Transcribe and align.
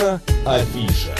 Наша 0.00 0.18
афиша. 0.46 1.19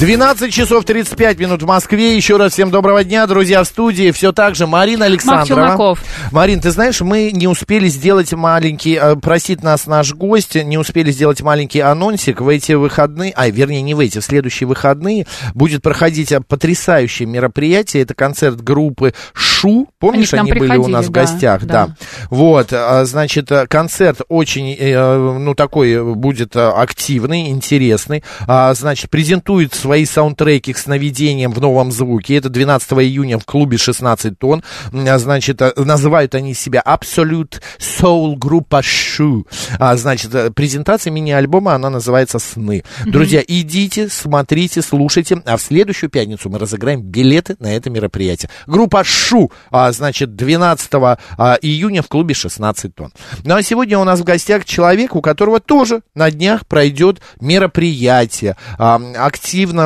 12 0.00 0.50
часов 0.50 0.86
35 0.86 1.38
минут 1.38 1.62
в 1.62 1.66
Москве. 1.66 2.16
Еще 2.16 2.38
раз 2.38 2.54
всем 2.54 2.70
доброго 2.70 3.04
дня, 3.04 3.26
друзья, 3.26 3.62
в 3.62 3.66
студии. 3.66 4.12
Все 4.12 4.32
так 4.32 4.54
же 4.54 4.66
Марина 4.66 5.04
Александрова. 5.04 5.46
Челноков. 5.46 6.02
Марин, 6.32 6.62
ты 6.62 6.70
знаешь, 6.70 7.02
мы 7.02 7.30
не 7.34 7.46
успели 7.46 7.86
сделать 7.88 8.32
маленький, 8.32 8.98
э, 8.98 9.16
просит 9.16 9.62
нас 9.62 9.86
наш 9.86 10.14
гость, 10.14 10.54
не 10.54 10.78
успели 10.78 11.10
сделать 11.10 11.42
маленький 11.42 11.80
анонсик 11.80 12.40
в 12.40 12.48
эти 12.48 12.72
выходные, 12.72 13.34
а, 13.36 13.50
вернее, 13.50 13.82
не 13.82 13.92
в 13.92 14.00
эти, 14.00 14.20
в 14.20 14.24
следующие 14.24 14.66
выходные 14.66 15.26
будет 15.52 15.82
проходить 15.82 16.32
э, 16.32 16.40
потрясающее 16.40 17.28
мероприятие. 17.28 18.02
Это 18.02 18.14
концерт 18.14 18.62
группы 18.62 19.12
Шу. 19.34 19.86
Помнишь, 19.98 20.32
Они 20.32 20.50
они, 20.50 20.60
были 20.60 20.78
у 20.78 20.86
нас 20.86 21.08
в 21.08 21.10
да, 21.10 21.20
гостях? 21.20 21.64
да. 21.64 21.88
да. 21.88 21.96
Вот, 22.30 22.72
а, 22.72 23.04
значит, 23.04 23.52
э, 23.52 23.66
концерт 23.66 24.22
очень, 24.30 24.74
э, 24.78 25.38
ну, 25.38 25.54
такой 25.54 26.14
будет 26.14 26.56
э, 26.56 26.70
активный, 26.70 27.50
интересный. 27.50 28.24
А, 28.46 28.72
Значит, 28.72 29.10
презентует 29.10 29.74
свои 29.90 30.04
саундтреки 30.04 30.72
к 30.72 30.78
сновидениям 30.78 31.50
в 31.50 31.60
новом 31.60 31.90
звуке. 31.90 32.36
Это 32.36 32.48
12 32.48 32.92
июня 32.92 33.40
в 33.40 33.44
клубе 33.44 33.76
16 33.76 34.38
тонн. 34.38 34.62
А, 34.92 35.18
Значит, 35.18 35.60
э, 35.60 35.72
называют 35.76 36.36
они 36.36 36.54
себя 36.54 36.80
Absolute 36.86 37.60
Soul 37.80 38.36
группа 38.36 38.82
Шу. 38.82 39.48
А, 39.80 39.96
Значит, 39.96 40.32
э, 40.32 40.52
презентация 40.52 41.10
мини-альбома, 41.10 41.74
она 41.74 41.90
называется 41.90 42.38
«Сны». 42.38 42.84
Друзья, 43.04 43.42
идите, 43.44 44.08
смотрите, 44.08 44.80
слушайте. 44.80 45.42
А 45.44 45.56
в 45.56 45.60
следующую 45.60 46.08
пятницу 46.08 46.48
мы 46.48 46.60
разыграем 46.60 47.02
билеты 47.02 47.56
на 47.58 47.74
это 47.74 47.90
мероприятие. 47.90 48.48
Группа 48.68 49.02
Шу, 49.02 49.50
а, 49.72 49.90
значит, 49.90 50.36
12 50.36 51.18
а, 51.36 51.58
июня 51.60 52.02
в 52.02 52.06
клубе 52.06 52.34
16 52.34 52.94
тонн. 52.94 53.10
Ну 53.42 53.56
а 53.56 53.62
сегодня 53.64 53.98
у 53.98 54.04
нас 54.04 54.20
в 54.20 54.24
гостях 54.24 54.64
человек, 54.64 55.16
у 55.16 55.20
которого 55.20 55.58
тоже 55.58 56.02
на 56.14 56.30
днях 56.30 56.64
пройдет 56.68 57.20
мероприятие. 57.40 58.56
А, 58.78 59.00
активно, 59.16 59.79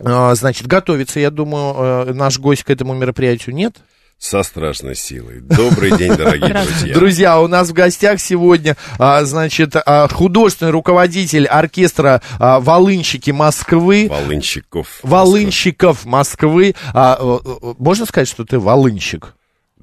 а, 0.00 0.34
значит, 0.34 0.66
готовится, 0.66 1.20
я 1.20 1.30
думаю, 1.30 2.08
э, 2.08 2.12
наш 2.14 2.38
гость 2.38 2.64
к 2.64 2.70
этому 2.70 2.94
мероприятию, 2.94 3.54
нет? 3.54 3.76
Со 4.18 4.42
страшной 4.42 4.96
силой. 4.96 5.40
Добрый 5.40 5.96
день, 5.98 6.14
дорогие 6.16 6.52
друзья. 6.64 6.94
Друзья, 6.94 7.40
у 7.40 7.48
нас 7.48 7.68
в 7.68 7.72
гостях 7.72 8.20
сегодня, 8.20 8.76
а, 8.98 9.24
значит, 9.24 9.74
а, 9.76 10.08
художественный 10.08 10.72
руководитель 10.72 11.46
оркестра 11.46 12.22
«Волынщики 12.38 13.30
Москвы». 13.30 14.08
Волынщиков. 14.08 15.00
Волынщиков 15.02 16.04
Москвы. 16.04 16.74
Э, 16.94 17.16
э, 17.18 17.38
можно 17.78 18.06
сказать, 18.06 18.28
что 18.28 18.44
ты 18.44 18.58
волынщик? 18.58 19.34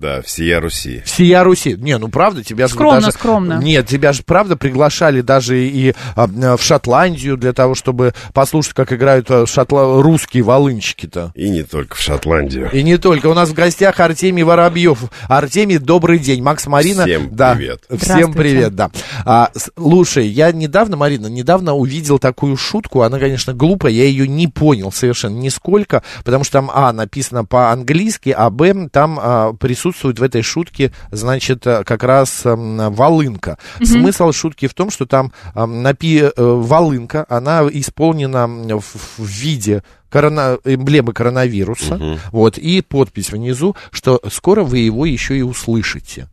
Да, 0.01 0.23
всея 0.23 0.59
Руси. 0.59 1.03
Всея 1.05 1.43
Руси. 1.43 1.75
Не, 1.77 1.99
ну 1.99 2.07
правда, 2.07 2.43
тебя 2.43 2.65
же 2.65 2.73
Скромно, 2.73 3.01
даже... 3.01 3.11
скромно. 3.11 3.59
Нет, 3.61 3.85
тебя 3.85 4.13
же 4.13 4.23
правда 4.23 4.57
приглашали 4.57 5.21
даже 5.21 5.63
и 5.63 5.93
а, 6.15 6.27
а, 6.27 6.57
в 6.57 6.63
Шотландию 6.63 7.37
для 7.37 7.53
того, 7.53 7.75
чтобы 7.75 8.15
послушать, 8.33 8.73
как 8.73 8.91
играют 8.93 9.29
а, 9.29 9.45
шотла... 9.45 10.01
русские 10.01 10.41
волынщики-то. 10.41 11.31
И 11.35 11.49
не 11.49 11.61
только 11.61 11.95
в 11.95 12.01
Шотландию. 12.01 12.71
И 12.73 12.81
не 12.81 12.97
только. 12.97 13.27
У 13.27 13.35
нас 13.35 13.49
в 13.49 13.53
гостях 13.53 13.99
Артемий 13.99 14.41
Воробьев. 14.41 15.03
Артемий, 15.29 15.77
добрый 15.77 16.17
день. 16.17 16.41
Макс 16.41 16.65
Марина. 16.65 17.05
Всем 17.05 17.29
да, 17.35 17.53
привет. 17.53 17.83
Всем 18.01 18.33
привет, 18.33 18.73
да. 18.73 18.89
А, 19.23 19.51
слушай, 19.55 20.25
я 20.25 20.51
недавно, 20.51 20.97
Марина, 20.97 21.27
недавно 21.27 21.75
увидел 21.75 22.17
такую 22.17 22.57
шутку. 22.57 23.03
Она, 23.03 23.19
конечно, 23.19 23.53
глупая. 23.53 23.91
Я 23.91 24.05
ее 24.05 24.27
не 24.27 24.47
понял 24.47 24.91
совершенно 24.91 25.37
нисколько, 25.37 26.01
потому 26.23 26.43
что 26.43 26.53
там, 26.53 26.71
а, 26.73 26.91
написано 26.91 27.45
по-английски, 27.45 28.33
а, 28.35 28.49
б, 28.49 28.89
там 28.91 29.19
а, 29.21 29.53
присутствует 29.53 29.90
в 30.19 30.23
этой 30.23 30.41
шутке, 30.41 30.91
значит, 31.11 31.65
а, 31.67 31.83
как 31.83 32.03
раз 32.03 32.45
ам, 32.45 32.93
волынка. 32.93 33.57
Смысл 33.83 34.31
шутки 34.31 34.67
в 34.67 34.73
том, 34.73 34.89
что 34.89 35.05
там 35.05 35.31
ам, 35.53 35.83
напи... 35.83 36.19
э, 36.21 36.31
волынка, 36.37 37.25
она 37.29 37.67
исполнена 37.71 38.47
в, 38.47 38.83
виде 39.19 39.83
корона... 40.09 40.57
эмблемы 40.65 41.13
коронавируса, 41.13 42.19
вот, 42.31 42.57
и 42.57 42.81
подпись 42.81 43.31
внизу, 43.31 43.75
что 43.91 44.19
скоро 44.31 44.63
вы 44.63 44.79
его 44.79 45.05
еще 45.05 45.37
и 45.37 45.41
услышите. 45.41 46.27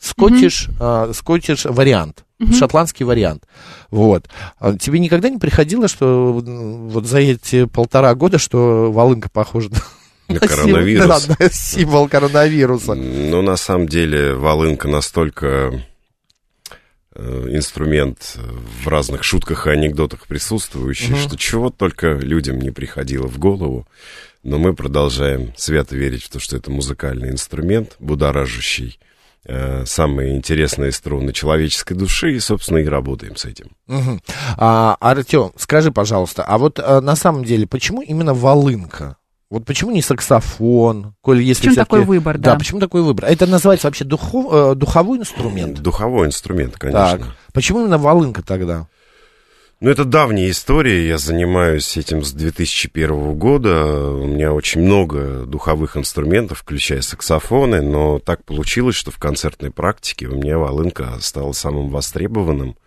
Скотиш, 0.00 0.68
а, 0.80 1.12
скотиш 1.14 1.64
вариант, 1.64 2.24
шотландский 2.58 3.04
вариант. 3.04 3.44
Вот. 3.90 4.28
А 4.58 4.76
тебе 4.76 4.98
никогда 4.98 5.28
не 5.28 5.38
приходило, 5.38 5.86
что 5.86 6.32
вот 6.32 7.06
за 7.06 7.18
эти 7.18 7.66
полтора 7.66 8.14
года, 8.16 8.38
что 8.38 8.90
волынка 8.90 9.28
похожа 9.30 9.70
коронавирус. 10.40 11.26
да, 11.26 11.36
на 11.38 11.50
символ 11.50 12.08
коронавируса. 12.08 12.94
Но 12.94 13.42
на 13.42 13.56
самом 13.56 13.88
деле 13.88 14.34
волынка 14.34 14.88
настолько 14.88 15.84
э, 17.14 17.46
инструмент 17.50 18.36
в 18.82 18.88
разных 18.88 19.24
шутках 19.24 19.66
и 19.66 19.70
анекдотах 19.70 20.26
присутствующий, 20.26 21.16
что 21.16 21.36
чего 21.36 21.70
только 21.70 22.12
людям 22.12 22.60
не 22.60 22.70
приходило 22.70 23.26
в 23.26 23.38
голову. 23.38 23.86
Но 24.42 24.58
мы 24.58 24.74
продолжаем 24.74 25.52
свято 25.56 25.96
верить 25.96 26.24
в 26.24 26.30
то, 26.30 26.40
что 26.40 26.56
это 26.56 26.70
музыкальный 26.70 27.30
инструмент, 27.30 27.94
будоражащий 28.00 28.98
э, 29.44 29.84
самые 29.86 30.36
интересные 30.36 30.90
струны 30.90 31.32
человеческой 31.32 31.94
души, 31.94 32.32
и, 32.32 32.40
собственно, 32.40 32.78
и 32.78 32.84
работаем 32.84 33.36
с 33.36 33.44
этим. 33.44 33.70
Мгм. 33.86 34.20
А, 34.56 34.96
Артем, 35.00 35.52
скажи, 35.56 35.92
пожалуйста, 35.92 36.42
а 36.42 36.58
вот 36.58 36.80
а, 36.80 37.00
на 37.00 37.14
самом 37.14 37.44
деле, 37.44 37.66
почему 37.68 38.02
именно 38.02 38.34
волынка? 38.34 39.16
Вот 39.52 39.66
почему 39.66 39.90
не 39.90 40.00
саксофон, 40.00 41.14
коль 41.20 41.42
если 41.42 41.68
Почему 41.68 41.84
такой 41.84 42.04
выбор, 42.06 42.38
да? 42.38 42.56
почему 42.56 42.80
такой 42.80 43.02
выбор? 43.02 43.26
Это 43.26 43.46
называется 43.46 43.86
вообще 43.86 44.02
духов, 44.02 44.46
э, 44.50 44.74
духовой 44.74 45.18
инструмент? 45.18 45.78
Духовой 45.80 46.28
инструмент, 46.28 46.78
конечно. 46.78 47.18
Так. 47.18 47.36
Почему 47.52 47.82
именно 47.82 47.98
волынка 47.98 48.42
тогда? 48.42 48.86
Ну, 49.80 49.90
это 49.90 50.06
давняя 50.06 50.48
история. 50.48 51.06
Я 51.06 51.18
занимаюсь 51.18 51.98
этим 51.98 52.24
с 52.24 52.32
2001 52.32 53.34
года. 53.34 53.84
У 53.84 54.26
меня 54.26 54.54
очень 54.54 54.80
много 54.80 55.44
духовых 55.44 55.98
инструментов, 55.98 56.60
включая 56.60 57.02
саксофоны, 57.02 57.82
но 57.82 58.20
так 58.20 58.46
получилось, 58.46 58.96
что 58.96 59.10
в 59.10 59.18
концертной 59.18 59.70
практике 59.70 60.28
у 60.28 60.36
меня 60.36 60.56
волынка 60.56 61.18
стала 61.20 61.52
самым 61.52 61.90
востребованным, 61.90 62.78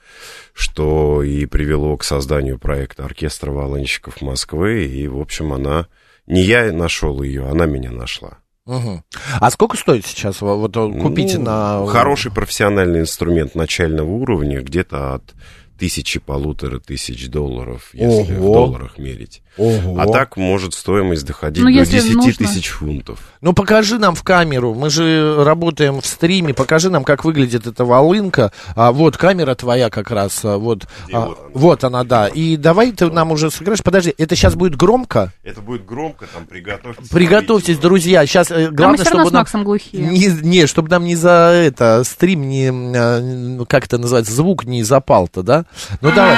что 0.56 1.22
и 1.22 1.46
привело 1.46 1.96
к 1.96 2.04
созданию 2.04 2.58
проекта 2.58 3.06
оркестра 3.06 3.52
волынщиков 3.52 4.20
Москвы. 4.24 4.86
И, 4.86 5.08
в 5.08 5.20
общем, 5.20 5.54
она... 5.54 5.86
Не 6.28 6.42
я 6.42 6.72
нашел 6.72 7.22
ее, 7.22 7.48
она 7.48 7.66
меня 7.66 7.92
нашла. 7.92 8.40
Мгм. 8.66 9.04
А 9.40 9.52
сколько 9.52 9.78
стоит 9.78 10.06
сейчас 10.08 10.42
во- 10.42 10.56
вот 10.56 10.76
э, 10.76 10.92
купить 11.00 11.36
Ну, 11.38 11.44
на... 11.44 11.86
Хороший 11.86 12.32
профессиональный 12.32 13.02
инструмент 13.02 13.54
начального 13.54 14.10
уровня, 14.10 14.62
где-то 14.62 15.16
от 15.16 15.34
тысячи 15.78 16.20
полутора 16.20 16.80
тысяч 16.80 17.30
долларов, 17.30 17.90
если 17.94 18.34
в 18.36 18.46
Ого. 18.46 18.54
долларах 18.54 18.98
мерить. 18.98 19.42
Ого. 19.58 20.00
А 20.00 20.08
так 20.08 20.36
может 20.38 20.74
стоимость 20.74 21.26
доходить 21.26 21.64
Ну, 21.64 21.70
до 21.70 21.76
если 21.76 22.00
10 22.00 22.16
нужно. 22.16 22.34
тысяч 22.34 22.68
фунтов. 22.70 23.20
Ну 23.42 23.54
покажи 23.54 23.98
нам 23.98 24.16
в 24.16 24.24
камеру, 24.24 24.74
мы 24.74 24.90
же 24.90 25.44
работаем 25.44 26.02
в 26.02 26.06
стриме, 26.06 26.54
покажи 26.54 26.90
нам, 26.90 27.04
как 27.04 27.24
выглядит 27.24 27.66
эта 27.68 27.86
волынка. 27.86 28.52
А, 28.76 28.92
вот 28.92 29.16
камера 29.18 29.56
твоя 29.56 29.90
как 29.90 30.12
раз, 30.12 30.44
а, 30.44 30.58
вот, 30.58 30.86
Где 31.08 31.16
а, 31.16 31.20
вот 31.28 31.38
она? 31.40 31.50
вот 31.54 31.84
она, 31.84 32.04
да. 32.04 32.28
И 32.28 32.58
давай 32.58 32.92
ты 32.92 33.10
нам 33.10 33.32
уже 33.32 33.50
сыграешь. 33.50 33.84
Подожди, 33.84 34.14
это 34.18 34.36
сейчас 34.36 34.56
будет 34.56 34.76
громко? 34.76 35.32
Это 35.44 35.62
будет 35.62 35.86
громко, 35.86 36.26
там 36.34 36.46
приготовьтесь. 36.46 37.08
Приготовьтесь, 37.10 37.78
друзья. 37.78 38.26
Сейчас 38.26 38.52
А 38.52 38.56
мы 38.56 38.72
главное, 38.72 39.06
равно 39.06 39.26
чтобы 39.26 39.32
нам 39.32 39.46
не, 39.94 40.28
не, 40.42 40.66
чтобы 40.68 40.90
нам 40.90 41.06
не 41.06 41.16
за 41.16 41.52
это 41.54 42.04
стрим 42.04 42.48
не, 42.50 42.70
а, 42.70 43.66
как 43.66 43.86
это 43.86 43.98
называется, 43.98 44.34
звук 44.34 44.66
не 44.66 44.84
запал-то, 44.84 45.44
да? 45.44 45.65
Ну 46.02 46.12
давай. 46.12 46.36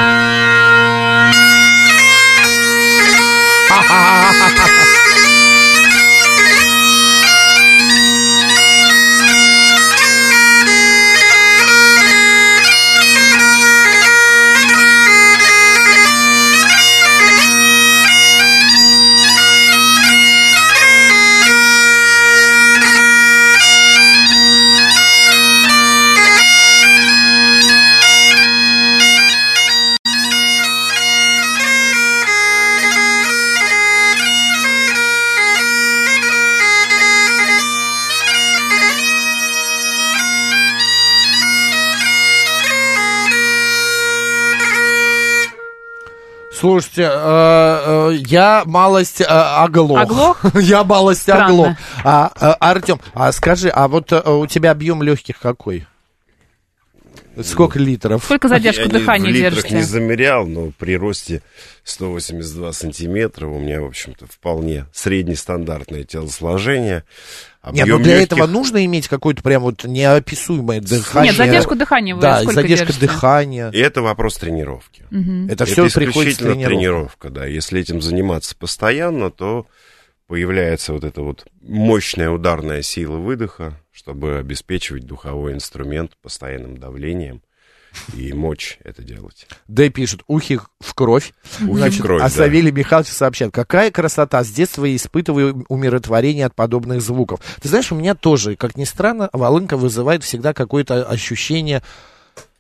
Слушайте, 46.68 47.04
э, 47.04 47.10
э, 47.14 48.16
я 48.28 48.64
малость 48.66 49.22
э, 49.22 49.24
оглох. 49.24 50.02
Оглох? 50.02 50.42
я 50.56 50.84
малость 50.84 51.22
Странно. 51.22 51.46
оглох. 51.46 51.68
А, 52.04 52.30
Артем, 52.60 53.00
а 53.14 53.32
скажи, 53.32 53.70
а 53.70 53.88
вот 53.88 54.12
у 54.12 54.46
тебя 54.48 54.72
объем 54.72 55.02
легких 55.02 55.40
какой? 55.40 55.88
Сколько 57.44 57.80
литров? 57.80 58.24
Сколько 58.24 58.48
задержка 58.48 58.84
Я 58.84 58.90
дыхания 58.90 59.28
не, 59.28 59.32
в 59.32 59.36
литрах 59.36 59.54
держите? 59.56 59.76
не 59.76 59.82
замерял, 59.84 60.46
но 60.48 60.72
при 60.78 60.98
росте 60.98 61.42
182 61.84 62.74
сантиметра 62.74 63.48
у 63.48 63.60
меня, 63.60 63.82
в 63.82 63.86
общем-то, 63.86 64.26
вполне 64.28 64.86
среднестандартное 64.94 66.04
телосложение. 66.04 67.04
Нет, 67.66 67.76
ну 67.76 67.82
Объем 67.96 68.04
для 68.04 68.20
легких- 68.20 68.34
этого 68.38 68.48
нужно 68.48 68.86
иметь 68.86 69.08
какое-то 69.10 69.44
прям 69.44 69.64
вот 69.64 69.84
неописуемое 69.84 70.80
дыхание. 70.80 71.32
Нет, 71.32 71.38
задержку 71.38 71.76
дыхания 71.76 72.16
вы 72.16 72.22
Да, 72.22 72.40
сколько 72.42 72.62
задержка 72.62 72.86
держите? 72.88 73.08
дыхания. 73.08 73.70
И 73.72 73.78
это 73.80 74.02
вопрос 74.02 74.38
тренировки. 74.38 75.04
Мгм. 75.10 75.46
Это 75.50 75.64
Это 75.64 75.66
все 75.66 75.90
приходит 75.90 76.34
с 76.34 76.36
исключительно 76.38 76.54
тренировки. 76.54 76.76
тренировка, 76.76 77.30
да. 77.30 77.46
Если 77.46 77.82
этим 77.82 78.02
заниматься 78.02 78.56
постоянно, 78.58 79.32
то 79.32 79.66
появляется 80.28 80.94
вот 80.94 81.04
эта 81.04 81.22
вот 81.22 81.48
мощная 81.62 82.30
ударная 82.30 82.82
сила 82.82 83.18
выдоха, 83.18 83.82
чтобы 83.92 84.38
обеспечивать 84.38 85.06
духовой 85.06 85.54
инструмент 85.54 86.14
постоянным 86.22 86.78
давлением 86.78 87.42
и 88.14 88.34
мочь 88.34 88.80
это 88.84 89.02
делать. 89.02 89.48
Д 89.68 89.90
пишет, 89.90 90.22
ухи 90.28 90.60
в 90.80 90.94
кровь. 90.94 91.34
Ухи 91.62 91.78
Значит, 91.78 92.00
в 92.00 92.04
кровь, 92.04 92.22
а 92.22 92.26
да. 92.26 92.30
Савелий 92.30 92.72
Михайлович 92.72 93.10
сообщает, 93.10 93.54
какая 93.54 93.92
красота, 93.92 94.44
с 94.44 94.50
детства 94.50 94.86
я 94.86 94.96
испытываю 94.96 95.66
умиротворение 95.70 96.46
от 96.46 96.56
подобных 96.56 97.02
звуков. 97.02 97.40
Ты 97.62 97.70
знаешь, 97.70 97.92
у 97.92 97.96
меня 97.96 98.16
тоже, 98.16 98.56
как 98.56 98.76
ни 98.78 98.84
странно, 98.84 99.30
волынка 99.34 99.78
вызывает 99.78 100.24
всегда 100.24 100.54
какое-то 100.54 101.06
ощущение, 101.06 101.82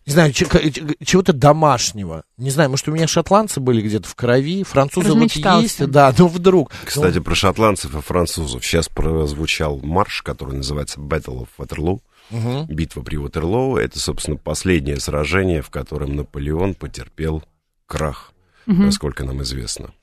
не 0.07 0.13
знаю, 0.13 0.31
чего-то 0.31 1.33
домашнего. 1.33 2.23
Не 2.37 2.49
знаю, 2.49 2.69
может, 2.69 2.87
у 2.87 2.91
меня 2.91 3.07
шотландцы 3.07 3.59
были 3.59 3.81
где-то 3.81 4.07
в 4.07 4.15
крови, 4.15 4.63
французы 4.63 5.13
вот 5.13 5.31
есть, 5.33 5.85
да, 5.87 6.13
но 6.17 6.27
вдруг. 6.29 6.71
Кстати, 6.85 7.19
про 7.19 7.35
шотландцев 7.35 7.93
и 7.93 7.99
французов. 8.01 8.65
Сейчас 8.65 8.87
прозвучал 8.87 9.79
марш, 9.83 10.21
который 10.21 10.55
называется 10.55 11.01
Battle 11.01 11.45
of 11.45 11.49
Waterloo. 11.57 11.99
Мгм. 12.29 12.67
Битва 12.67 13.01
при 13.01 13.17
Ватерлоу. 13.17 13.75
Это, 13.75 13.99
собственно, 13.99 14.37
последнее 14.37 14.99
сражение, 15.01 15.61
в 15.61 15.69
котором 15.69 16.15
Наполеон 16.15 16.75
потерпел 16.75 17.43
крах, 17.85 18.31
насколько 18.65 19.25
нам 19.25 19.43
известно. 19.43 19.93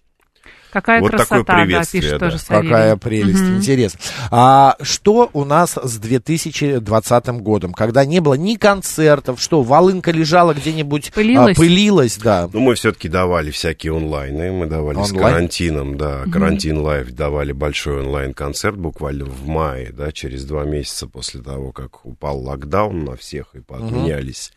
Какая 0.75 1.01
Вот 1.01 1.13
такое 1.13 1.27
красота, 1.27 1.57
да, 1.57 1.63
приветствие, 1.65 2.03
пишет 2.03 2.19
да. 2.19 2.27
тоже 2.27 2.39
Савелий. 2.43 2.69
Какая 2.69 2.97
прелесть, 2.97 3.41
Мгм. 3.43 3.57
интересно. 3.59 4.01
А 4.33 4.77
что 4.83 5.31
у 5.33 5.45
нас 5.45 5.79
с 5.81 5.99
2020 5.99 7.41
годом, 7.41 7.73
когда 7.73 8.05
не 8.05 8.19
было 8.19 8.35
ни 8.35 8.57
концертов, 8.57 9.41
что, 9.41 9.63
волынка 9.63 10.11
лежала 10.11 10.53
где-нибудь, 10.53 11.11
а, 11.11 11.15
Пылилась? 11.15 11.57
пылилась, 11.57 12.17
да. 12.19 12.51
Ну, 12.53 12.59
мы 12.59 12.75
все-таки 12.75 13.09
давали 13.09 13.53
всякие 13.53 13.97
онлайны, 13.97 14.51
мы 14.51 14.67
давали 14.67 14.97
с 15.05 15.13
Онлайн? 15.13 15.35
карантином, 15.35 15.97
да, 15.97 16.25
карантин 16.33 16.79
live, 16.79 17.13
давали 17.13 17.53
большой 17.53 18.01
онлайн-концерт 18.01 18.77
буквально 18.77 19.27
в 19.27 19.47
мае, 19.47 19.93
да, 19.97 20.11
через 20.11 20.45
два 20.45 20.65
месяца 20.65 21.07
после 21.07 21.41
того, 21.41 21.71
как 21.71 22.05
упал 22.05 22.41
локдаун 22.41 23.05
на 23.05 23.15
всех 23.17 23.47
и 23.55 23.61
поотменялись 23.61 24.53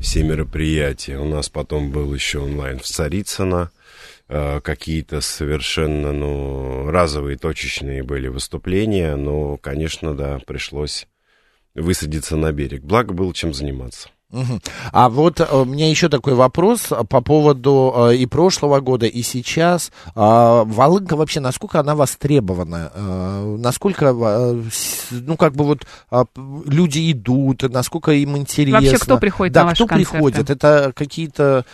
все 0.00 0.22
мероприятия. 0.22 1.18
У 1.18 1.26
нас 1.28 1.50
потом 1.50 1.90
был 1.90 2.14
еще 2.14 2.38
онлайн 2.38 2.78
в 2.78 2.84
Царицыно, 2.84 3.70
какие-то 4.30 5.20
совершенно, 5.20 6.12
ну, 6.12 6.90
разовые, 6.90 7.36
точечные 7.36 8.04
были 8.04 8.28
выступления, 8.28 9.16
но, 9.16 9.56
конечно, 9.56 10.14
да, 10.14 10.38
пришлось 10.46 11.08
высадиться 11.74 12.36
на 12.36 12.52
берег. 12.52 12.82
Благо 12.82 13.12
было 13.12 13.34
чем 13.34 13.52
заниматься. 13.52 14.10
Мгм. 14.32 14.60
А 14.92 15.08
вот 15.08 15.40
э, 15.40 15.44
у 15.50 15.64
меня 15.64 15.90
еще 15.90 16.08
такой 16.08 16.34
вопрос 16.34 16.92
а, 16.92 17.02
по 17.02 17.20
поводу 17.20 17.92
э, 18.10 18.16
и 18.16 18.26
прошлого 18.26 18.78
года, 18.80 19.06
и 19.06 19.22
сейчас. 19.22 19.90
А, 20.14 20.62
Волынка 20.64 21.16
вообще, 21.16 21.40
насколько 21.40 21.80
она 21.80 21.96
востребована? 21.96 22.92
Э, 22.94 23.56
Насколько, 23.58 24.14
э, 24.16 24.62
ну, 25.10 25.36
как 25.36 25.54
бы 25.54 25.64
вот 25.64 25.84
люди 26.66 27.10
идут, 27.10 27.62
насколько 27.62 28.12
им 28.12 28.36
интересно? 28.36 28.80
Вообще, 28.80 28.98
кто 28.98 29.18
приходит 29.18 29.54
да, 29.54 29.62
на 29.62 29.66
ваши 29.70 29.84
кто 29.84 29.94
приходит? 29.94 30.36
концерты? 30.36 30.52
Это 30.52 30.92
какие-то 30.94 31.64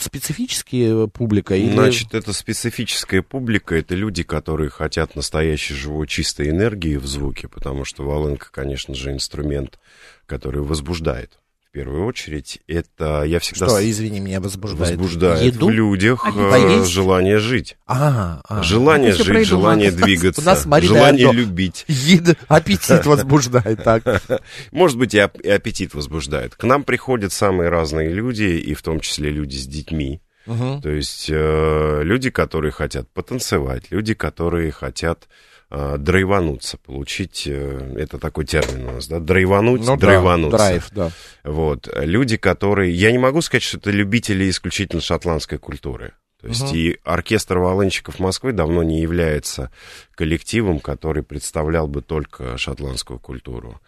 специфические 0.00 1.08
публика? 1.08 1.54
Или... 1.54 1.72
Значит, 1.72 2.14
это 2.14 2.32
специфическая 2.32 3.22
публика, 3.22 3.74
это 3.74 3.94
люди, 3.94 4.22
которые 4.22 4.70
хотят 4.70 5.16
настоящей 5.16 5.74
живой 5.74 6.06
чистой 6.06 6.50
энергии 6.50 6.96
в 6.96 7.06
звуке, 7.06 7.48
потому 7.48 7.84
что 7.84 8.04
волынка, 8.04 8.48
конечно 8.50 8.94
же, 8.94 9.12
инструмент, 9.12 9.78
который 10.26 10.62
возбуждает. 10.62 11.39
В 11.70 11.72
первую 11.72 12.04
очередь, 12.06 12.58
это 12.66 13.22
я 13.22 13.38
всегда 13.38 13.68
Что, 13.68 13.88
извини, 13.88 14.18
меня 14.18 14.40
возбуждает? 14.40 14.96
возбуждает 14.98 15.54
Еду? 15.54 15.68
в 15.68 15.70
людях 15.70 16.26
А 16.26 16.32
поесть? 16.32 16.90
желание 16.90 17.38
жить. 17.38 17.76
А, 17.86 18.40
а. 18.48 18.64
Желание 18.64 19.12
жить, 19.12 19.28
еду, 19.28 19.44
желание 19.44 19.92
двигаться, 19.92 20.40
У 20.40 20.44
нас 20.44 20.66
Марина 20.66 20.94
желание 20.96 21.28
одно. 21.28 21.40
любить. 21.40 21.84
Еда, 21.86 22.34
аппетит 22.48 23.06
возбуждает, 23.06 23.84
так. 23.84 24.02
Может 24.72 24.98
быть, 24.98 25.14
и 25.14 25.18
ап- 25.18 25.40
и 25.40 25.48
аппетит 25.48 25.94
возбуждает. 25.94 26.56
К 26.56 26.64
нам 26.64 26.82
приходят 26.82 27.32
самые 27.32 27.68
разные 27.70 28.08
люди, 28.12 28.42
и 28.42 28.74
в 28.74 28.82
том 28.82 28.98
числе 28.98 29.30
люди 29.30 29.54
с 29.56 29.66
детьми. 29.68 30.20
Мгм. 30.46 30.82
То 30.82 30.90
есть 30.90 31.26
э, 31.30 32.00
люди, 32.02 32.30
которые 32.30 32.72
хотят 32.72 33.08
потанцевать, 33.12 33.84
люди, 33.92 34.14
которые 34.14 34.72
хотят 34.72 35.28
э, 35.70 35.96
драйвануться, 35.98 36.76
получить, 36.78 37.44
э, 37.46 37.94
это 37.98 38.18
такой 38.18 38.44
термин 38.44 38.88
у 38.88 38.92
нас, 38.92 39.08
да, 39.08 39.20
драйвануть, 39.20 39.80
Ну 39.80 39.96
да, 39.96 39.96
драйвануться. 39.96 40.56
драйв, 40.58 40.88
да. 40.92 41.10
Вот, 41.44 41.88
люди, 41.96 42.36
которые, 42.36 42.92
я 42.92 43.12
не 43.12 43.18
могу 43.18 43.40
сказать, 43.42 43.62
что 43.62 43.78
это 43.78 43.90
любители 43.90 44.48
исключительно 44.50 45.00
шотландской 45.02 45.58
культуры. 45.58 46.12
То 46.40 46.48
есть 46.48 46.62
Мгм. 46.62 46.74
и 46.74 46.96
оркестр 47.04 47.58
волынщиков 47.58 48.18
Москвы 48.18 48.52
давно 48.52 48.82
не 48.82 49.02
является 49.02 49.70
коллективом, 50.14 50.80
который 50.80 51.22
представлял 51.22 51.86
бы 51.86 52.00
только 52.00 52.56
шотландскую 52.56 53.18
культуру. 53.18 53.78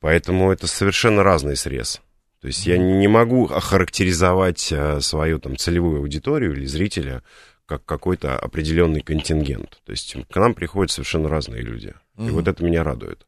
Поэтому 0.00 0.52
это 0.52 0.66
совершенно 0.66 1.22
разный 1.22 1.56
срез. 1.56 2.02
То 2.42 2.48
есть 2.48 2.66
я 2.66 2.76
не 2.76 3.08
могу 3.08 3.46
охарактеризовать 3.46 4.68
э, 4.70 5.00
свою 5.00 5.38
там 5.38 5.56
целевую 5.56 6.00
аудиторию 6.00 6.52
или 6.52 6.66
зрителя 6.66 7.22
как 7.66 7.84
какой-то 7.84 8.38
определенный 8.38 9.00
контингент. 9.00 9.80
То 9.84 9.92
есть 9.92 10.16
к 10.30 10.36
нам 10.36 10.54
приходят 10.54 10.90
совершенно 10.90 11.28
разные 11.28 11.62
люди. 11.62 11.94
И 12.16 12.22
Мгм. 12.22 12.32
вот 12.34 12.48
это 12.48 12.64
меня 12.64 12.82
радует. 12.84 13.26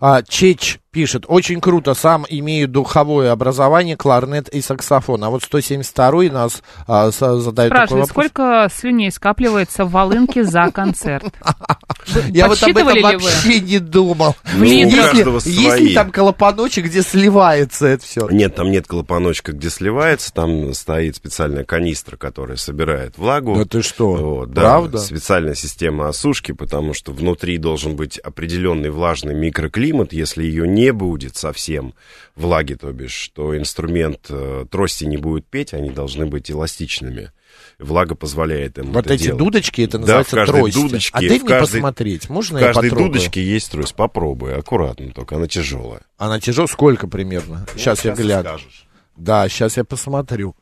А, 0.00 0.22
Чеч 0.22 0.78
пишет, 0.96 1.24
очень 1.28 1.60
круто, 1.60 1.92
сам 1.92 2.24
имею 2.26 2.68
духовое 2.68 3.30
образование, 3.30 3.98
кларнет 3.98 4.48
и 4.48 4.62
саксофон. 4.62 5.22
А 5.24 5.28
вот 5.28 5.42
172-й 5.42 6.30
нас 6.30 6.62
а, 6.86 7.10
с- 7.12 7.18
задает 7.18 7.70
такой 7.70 7.86
Спрашивает, 7.86 8.08
вопрос. 8.08 8.08
сколько 8.08 8.68
слюней 8.74 9.10
скапливается 9.10 9.84
в 9.84 9.90
волынке 9.90 10.42
за 10.44 10.70
концерт? 10.70 11.34
Я 12.30 12.48
вот 12.48 12.62
об 12.62 12.76
этом 12.78 13.02
вообще 13.02 13.60
не 13.60 13.78
думал. 13.78 14.36
Каждого 14.44 15.40
есть 15.44 15.80
ли 15.80 15.94
там 15.94 16.10
колопаночек, 16.10 16.86
где 16.86 17.02
сливается 17.02 17.86
это 17.88 18.04
все? 18.04 18.28
Нет, 18.30 18.54
там 18.54 18.70
нет 18.70 18.86
клапаночка, 18.86 19.52
где 19.52 19.68
сливается, 19.68 20.32
там 20.32 20.72
стоит 20.72 21.16
специальная 21.16 21.64
канистра, 21.64 22.16
которая 22.16 22.56
собирает 22.56 23.18
влагу. 23.18 23.54
Да 23.54 23.64
ты 23.66 23.82
что, 23.82 24.48
правда? 24.54 24.96
специальная 24.98 25.54
система 25.54 26.08
осушки, 26.08 26.52
потому 26.52 26.94
что 26.94 27.12
внутри 27.12 27.58
должен 27.58 27.96
быть 27.96 28.18
определенный 28.18 28.88
влажный 28.88 29.34
микроклимат. 29.34 29.85
Если 30.12 30.44
ее 30.44 30.66
не 30.68 30.92
будет 30.92 31.36
совсем 31.36 31.94
влаги, 32.34 32.74
то 32.74 32.92
бишь, 32.92 33.30
то 33.34 33.56
инструмент 33.56 34.26
э, 34.30 34.66
трости 34.70 35.04
не 35.04 35.16
будет 35.16 35.46
петь, 35.46 35.74
они 35.74 35.90
должны 35.90 36.26
быть 36.26 36.50
эластичными. 36.50 37.30
Влага 37.78 38.14
позволяет 38.14 38.78
им 38.78 38.92
Вот 38.92 39.06
это 39.06 39.14
эти 39.14 39.24
делать. 39.24 39.38
дудочки, 39.38 39.82
это 39.82 39.92
Да, 39.92 39.98
называется 40.00 40.36
в 40.36 40.38
каждой 40.38 40.60
трости. 40.60 40.74
дудочке, 40.80 41.10
а 41.12 41.20
дай 41.20 41.28
в 41.38 41.42
мне 41.42 41.48
каждой- 41.48 41.72
посмотреть, 41.72 42.28
можно 42.28 42.58
В 42.58 42.60
я 42.60 42.66
каждой 42.68 42.90
потрогаю? 42.90 43.12
дудочке 43.12 43.42
есть 43.44 43.70
трость. 43.70 43.94
Попробуй, 43.94 44.54
аккуратно 44.56 45.10
только, 45.12 45.36
она 45.36 45.46
тяжелая. 45.46 46.02
Она 46.18 46.40
тяжелая, 46.40 46.68
сколько 46.68 47.06
примерно? 47.08 47.66
сейчас 47.76 48.04
я 48.04 48.10
Ну, 48.12 48.16
Щас 48.16 48.24
гляну. 48.26 48.42
скажешь. 48.48 48.86
Да, 49.16 49.48
сейчас 49.48 49.76
я 49.76 49.84
посмотрю. 49.84 50.54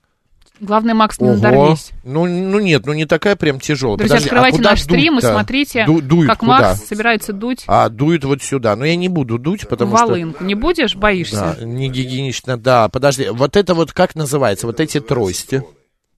Главное, 0.61 0.94
Макс, 0.94 1.20
не 1.20 1.28
Ого. 1.30 1.37
надорвись. 1.37 1.90
Ну, 2.04 2.26
ну 2.26 2.61
нет, 2.61 2.87
ну 2.87 2.92
не 2.92 3.06
такая 3.06 3.34
прям 3.34 3.58
тяжелая. 3.58 3.99
Друзья, 3.99 4.16
Подожди, 4.16 4.28
а 4.28 4.30
открывайте 4.30 4.56
куда 4.58 4.70
наш 4.70 4.82
стрим 4.82 5.18
и 5.18 5.20
смотрите, 5.20 5.84
Ду- 5.84 6.00
дует 6.00 6.28
как 6.30 6.38
куда? 6.38 6.61
Макс 6.61 6.84
собирается 6.84 7.32
дуть 7.32 7.64
А, 7.66 7.88
дует 7.88 8.25
вот 8.25 8.40
сюда. 8.42 8.76
Но 8.76 8.84
я 8.84 8.94
не 8.94 9.08
буду 9.08 9.38
дуть, 9.38 9.68
потому 9.68 9.94
в 9.94 9.99
что... 9.99 10.06
волынку. 10.06 10.44
Не 10.44 10.54
будешь? 10.54 10.94
Боишься? 10.94 11.56
Да, 11.58 11.64
не 11.64 11.88
гигиенично. 11.88 12.56
Да, 12.56 12.88
подожди. 12.88 13.28
Вот 13.30 13.56
это 13.56 13.75
вот 13.75 13.92
как 13.92 14.14
называется? 14.14 14.66
Вот 14.66 14.78
эти 14.78 15.00
трости. 15.00 15.64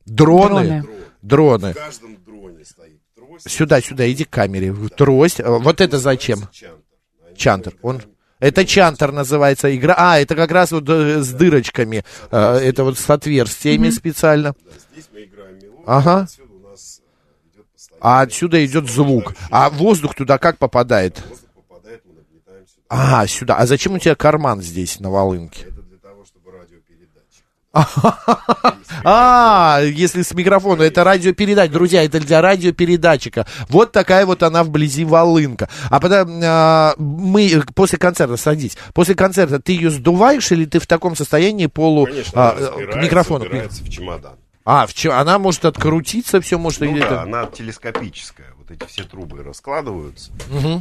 Дроны. 0.05 0.85
Дроны. 1.23 1.73
В 1.73 1.77
каждом 1.77 2.17
дроне 2.25 2.65
стоит 2.65 3.01
трость. 3.15 3.51
Сюда, 3.51 3.81
сюда, 3.81 4.11
иди 4.11 4.25
к 4.25 4.31
камере. 4.31 4.75
Трость. 4.97 5.41
А, 5.41 5.51
Вот 5.59 5.81
это 5.81 5.99
зачем? 5.99 6.41
чантер. 6.53 6.77
Чантер. 7.37 7.75
Он... 7.83 8.03
Это 8.39 8.65
чантер 8.67 9.13
называется 9.13 9.75
игра. 9.75 9.95
А, 9.97 10.19
это 10.19 10.35
как 10.35 10.51
раз 10.51 10.71
вот 10.73 10.89
э, 10.89 11.21
с 11.23 11.31
дырочками. 11.33 12.05
А, 12.31 12.59
Это 12.59 12.85
вот 12.85 12.99
с 12.99 13.09
отверстиями 13.09 13.89
специально. 13.91 14.55
Здесь 14.93 15.09
мы 15.13 15.25
играем 15.25 15.55
мелодию, 15.57 15.83
Ага. 15.87 16.21
отсюда 16.23 16.53
у 16.53 16.69
нас 16.69 17.01
э, 17.01 17.49
идет 17.55 17.67
постоянно 17.73 18.01
А 18.19 18.21
отсюда 18.21 18.67
идет 18.67 18.91
звук. 18.91 19.35
А 19.51 19.71
воздух 19.71 20.15
туда 20.15 20.37
как 20.39 20.59
попадает? 20.59 21.19
воздух 21.27 21.49
попадает, 21.67 22.03
мы 22.05 22.13
нагнетаем 22.15 22.67
сюда. 22.67 22.85
А, 22.91 23.27
сюда. 23.27 23.57
А 23.57 23.67
зачем 23.67 23.95
у 23.95 23.99
тебя 23.99 24.15
карман 24.15 24.61
здесь 24.61 25.01
на 25.01 25.11
волынке? 25.11 25.63
Это 25.69 25.83
для 25.83 25.99
того, 25.99 26.25
чтобы 26.27 26.51
радиопередатчик. 26.53 27.45
А, 29.05 29.81
если 29.83 30.23
с 30.23 30.33
микрофона, 30.35 30.83
это 30.83 31.05
радиопередача. 31.05 31.73
Друзья, 31.73 32.05
это 32.05 32.19
для 32.21 32.41
радиопередатчика. 32.41 33.47
Вот 33.69 33.93
такая 33.93 34.27
вот 34.27 34.43
она 34.43 34.65
вблизи 34.65 35.05
волынка. 35.05 35.69
А 35.91 36.01
потом 36.01 36.41
а, 36.43 36.95
мы 36.99 37.63
после 37.75 37.99
концерта, 37.99 38.37
садись, 38.37 38.77
после 38.95 39.15
концерта 39.15 39.61
ты 39.61 39.73
ее 39.73 39.91
сдуваешь 39.91 40.51
или 40.53 40.65
ты 40.65 40.79
в 40.81 40.87
таком 40.87 41.15
состоянии 41.17 41.67
полу 41.67 42.07
Конечно, 42.07 42.33
а, 42.51 42.53
к 42.93 42.97
микрофону? 42.97 43.45
убирается 43.45 43.85
в 43.85 43.89
чемодан. 43.89 44.35
А, 44.65 44.87
в 44.87 44.95
чё- 44.95 45.13
она 45.13 45.39
может 45.39 45.65
открутиться, 45.65 46.41
все 46.41 46.59
может... 46.59 46.81
Ну 46.81 46.99
да, 46.99 47.07
это- 47.07 47.23
она 47.23 47.47
телескопическая. 47.47 48.49
Вот 48.59 48.71
эти 48.73 48.85
все 48.89 49.05
трубы 49.05 49.45
раскладываются. 49.45 50.33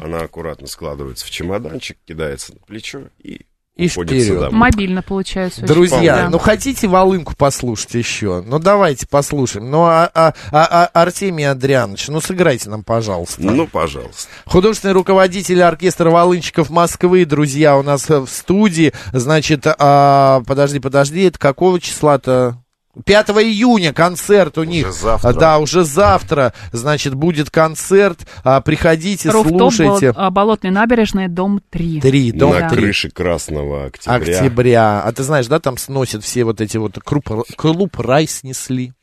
Она 0.04 0.22
аккуратно 0.22 0.66
складывается 0.68 1.24
в 1.26 1.30
чемоданчик, 1.30 1.98
кидается 2.08 2.54
на 2.54 2.60
плечо 2.66 3.02
и, 3.22 3.42
И 3.76 3.90
вперед. 3.90 4.40
домой. 4.40 4.52
Мобильно 4.52 5.02
получается. 5.02 5.62
Друзья, 5.66 6.14
вполне. 6.14 6.30
ну 6.30 6.38
хотите 6.38 6.88
волынку 6.88 7.36
послушать 7.36 7.94
еще? 7.94 8.42
Ну 8.46 8.58
давайте 8.58 9.06
послушаем. 9.06 9.70
Ну, 9.70 9.84
а, 9.84 10.10
а- 10.14 10.34
а- 10.52 10.90
а- 10.94 11.02
Артемий 11.02 11.50
Андрианович, 11.50 12.08
ну 12.08 12.22
сыграйте 12.22 12.70
нам, 12.70 12.84
пожалуйста. 12.84 13.42
Ну, 13.42 13.68
пожалуйста. 13.68 14.30
Художественный 14.46 14.94
руководитель 14.94 15.62
оркестра 15.62 16.10
волынщиков 16.10 16.70
Москвы, 16.70 17.26
друзья, 17.26 17.78
у 17.78 17.84
нас 17.84 18.10
э, 18.10 18.20
в 18.20 18.30
студии. 18.30 18.94
Значит, 19.12 19.66
а, 19.66 20.42
подожди, 20.48 20.80
подожди, 20.80 21.24
это 21.24 21.38
какого 21.38 21.82
числа-то? 21.82 22.58
5 23.04 23.30
июня 23.42 23.92
концерт 23.94 24.58
у 24.58 24.64
них. 24.64 24.94
завтра. 24.94 25.34
Да, 25.34 25.58
уже 25.60 25.84
завтра, 25.84 26.54
значит, 26.72 27.14
будет 27.14 27.50
концерт. 27.50 28.26
А, 28.44 28.62
приходите, 28.62 29.30
Руфтоп, 29.30 29.58
слушайте. 29.74 30.12
Бол- 30.12 30.22
а, 30.22 30.32
Болотной 30.32 30.72
набережной, 30.72 31.28
дом 31.28 31.62
3. 31.70 32.00
Три, 32.00 32.32
дом 32.32 32.54
на 32.54 32.62
Да. 32.62 32.70
три. 32.70 32.78
крыше 32.84 33.10
Красного 33.10 33.86
Октября. 33.86 34.16
Октября. 34.38 35.02
А 35.02 35.12
ты 35.12 35.24
знаешь, 35.24 35.48
да, 35.48 35.60
там 35.60 35.78
сносят 35.78 36.24
все 36.24 36.44
вот 36.46 36.62
эти 36.62 36.78
вот 36.78 36.98
круп, 37.04 37.46
клуб 37.58 38.00
рай 38.00 38.28
снесли. 38.28 38.94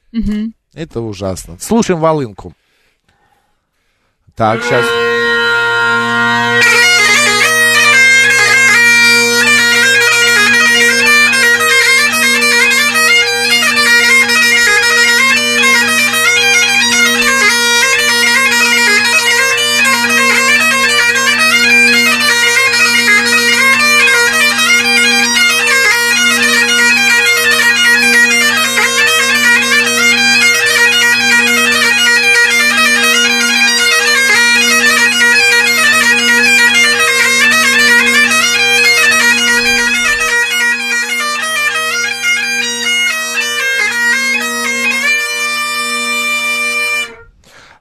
Это 0.75 1.01
ужасно. 1.01 1.57
Слушаем 1.61 2.01
волынку. 2.01 2.55
Так, 4.35 4.63
сейчас. 4.63 4.87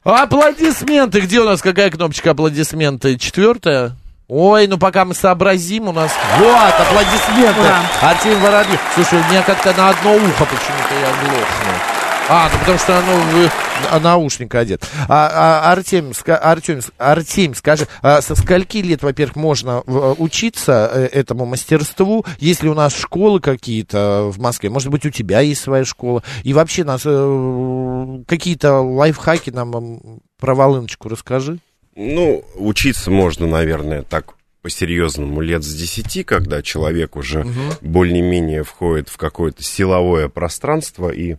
Аплодисменты. 0.03 1.21
Где 1.21 1.41
у 1.41 1.45
нас 1.45 1.61
какая 1.61 1.91
кнопочка 1.91 2.31
аплодисменты? 2.31 3.17
Четвертая? 3.17 3.95
Ой, 4.27 4.65
ну 4.67 4.77
пока 4.77 5.05
мы 5.05 5.13
сообразим, 5.13 5.89
у 5.89 5.91
нас... 5.91 6.11
Вот, 6.37 6.73
аплодисменты. 6.79 7.59
Ура. 7.59 7.81
Артем 8.01 8.39
Воробьев. 8.39 8.79
Слушай, 8.95 9.19
у 9.19 9.29
меня 9.29 9.43
как-то 9.43 9.73
на 9.73 9.89
одно 9.89 10.15
ухо 10.15 10.45
почему-то 10.45 10.95
я 10.99 11.07
глохну. 11.21 12.00
А, 12.29 12.49
ну 12.53 12.59
потому 12.59 12.77
что 12.77 12.97
оно 12.97 13.11
в 13.17 13.51
а, 13.91 13.99
наушник 13.99 14.53
одет. 14.55 14.87
А, 15.09 15.63
а, 15.67 15.71
Артем, 15.71 16.11
ска- 16.11 16.35
Артем, 16.35 16.79
Артем, 16.97 17.53
скажи, 17.55 17.87
а 18.01 18.21
со 18.21 18.35
скольки 18.35 18.77
лет, 18.77 19.03
во-первых, 19.03 19.35
можно 19.35 19.83
в- 19.85 20.15
учиться 20.21 20.89
э, 20.93 21.05
этому 21.07 21.45
мастерству, 21.45 22.25
если 22.39 22.69
у 22.69 22.73
нас 22.73 22.95
школы 22.95 23.41
какие-то 23.41 24.29
в 24.31 24.39
Москве? 24.39 24.69
Может 24.69 24.89
быть, 24.89 25.05
у 25.05 25.09
тебя 25.09 25.41
есть 25.41 25.61
своя 25.61 25.83
школа? 25.83 26.23
И 26.43 26.53
вообще 26.53 26.85
нас 26.85 27.01
э, 27.05 28.23
какие-то 28.27 28.79
лайфхаки 28.79 29.49
нам 29.49 30.21
про 30.39 30.55
волыночку 30.55 31.09
расскажи. 31.09 31.57
Ну, 31.95 32.45
учиться 32.55 33.11
можно, 33.11 33.45
наверное, 33.47 34.03
так 34.03 34.35
по-серьезному 34.61 35.41
лет 35.41 35.63
с 35.63 35.73
10, 35.73 36.25
когда 36.25 36.61
человек 36.61 37.15
уже 37.17 37.45
более-менее 37.81 38.63
входит 38.63 39.09
в 39.09 39.17
какое-то 39.17 39.63
силовое 39.63 40.29
пространство 40.29 41.09
и 41.09 41.35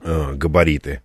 э, 0.00 0.34
габариты. 0.34 1.02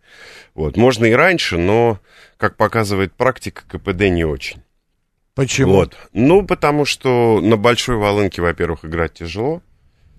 Вот. 0.55 0.77
Можно 0.77 1.05
и 1.05 1.12
раньше, 1.13 1.57
но, 1.57 2.00
как 2.38 2.57
показывает 2.57 3.13
практика, 3.13 3.63
КПД 3.67 4.09
не 4.09 4.23
очень. 4.25 4.62
Почему? 5.35 5.73
Вот. 5.73 5.97
Ну, 6.13 6.45
потому 6.45 6.85
что 6.85 7.39
на 7.41 7.57
большой 7.57 7.95
волынке, 7.97 8.41
во-первых, 8.41 8.85
играть 8.85 9.13
тяжело. 9.13 9.62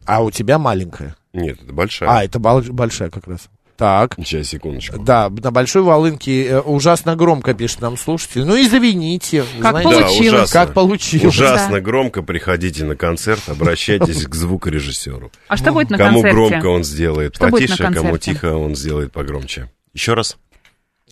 А 0.06 0.22
у 0.22 0.30
тебя 0.30 0.58
маленькая. 0.58 1.16
Нет, 1.32 1.62
это 1.62 1.72
большая. 1.72 2.08
А, 2.10 2.24
это 2.24 2.38
бол- 2.38 2.62
большая 2.62 3.10
как 3.10 3.26
раз. 3.28 3.48
Так. 3.76 4.14
Сейчас, 4.18 4.48
секундочку. 4.48 5.02
Да, 5.02 5.28
на 5.28 5.50
большой 5.50 5.82
волынке 5.82 6.44
э, 6.46 6.60
ужасно 6.60 7.16
громко 7.16 7.54
пишет 7.54 7.80
нам 7.80 7.96
слушатель. 7.96 8.44
Ну, 8.44 8.60
извините. 8.60 9.44
Как 9.60 9.72
знаете. 9.72 9.90
Да, 9.90 9.96
получилось. 10.00 10.28
ужасно. 10.34 10.60
Как 10.60 10.74
получилось. 10.74 11.34
Ужасно 11.34 11.80
громко 11.80 12.22
приходите 12.22 12.84
на 12.84 12.94
концерт, 12.94 13.42
обращайтесь 13.48 14.26
к 14.26 14.34
звукорежиссеру. 14.34 15.32
А 15.48 15.56
что 15.56 15.72
будет 15.72 15.90
на 15.90 15.98
Кому 15.98 16.22
концерте? 16.22 16.34
громко 16.36 16.66
он 16.66 16.84
сделает 16.84 17.34
Что 17.34 17.48
потише, 17.48 17.92
кому 17.92 18.16
тихо 18.18 18.56
он 18.56 18.76
сделает 18.76 19.12
погромче. 19.12 19.70
Еще 19.92 20.14
раз. 20.14 20.36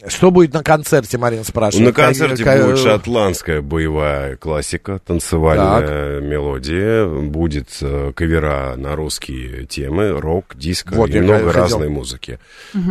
Что 0.09 0.30
будет 0.30 0.52
на 0.52 0.62
концерте, 0.64 1.16
Марина 1.16 1.44
спрашивает? 1.44 1.87
На 1.88 1.92
концерте 1.92 2.42
Как- 2.42 2.64
будет 2.64 2.78
шотландская 2.78 3.61
боевая 3.62 4.37
классика, 4.37 4.99
танцевальная 4.99 6.21
мелодия, 6.21 7.06
будет 7.06 7.68
э, 7.80 8.12
кавера 8.14 8.75
на 8.76 8.97
русские 8.97 9.64
темы, 9.66 10.11
рок, 10.21 10.56
диско 10.56 10.94
Вот, 10.94 11.11
много 11.11 11.47
хотел. 11.47 11.52
разной 11.52 11.88
музыки. 11.88 12.38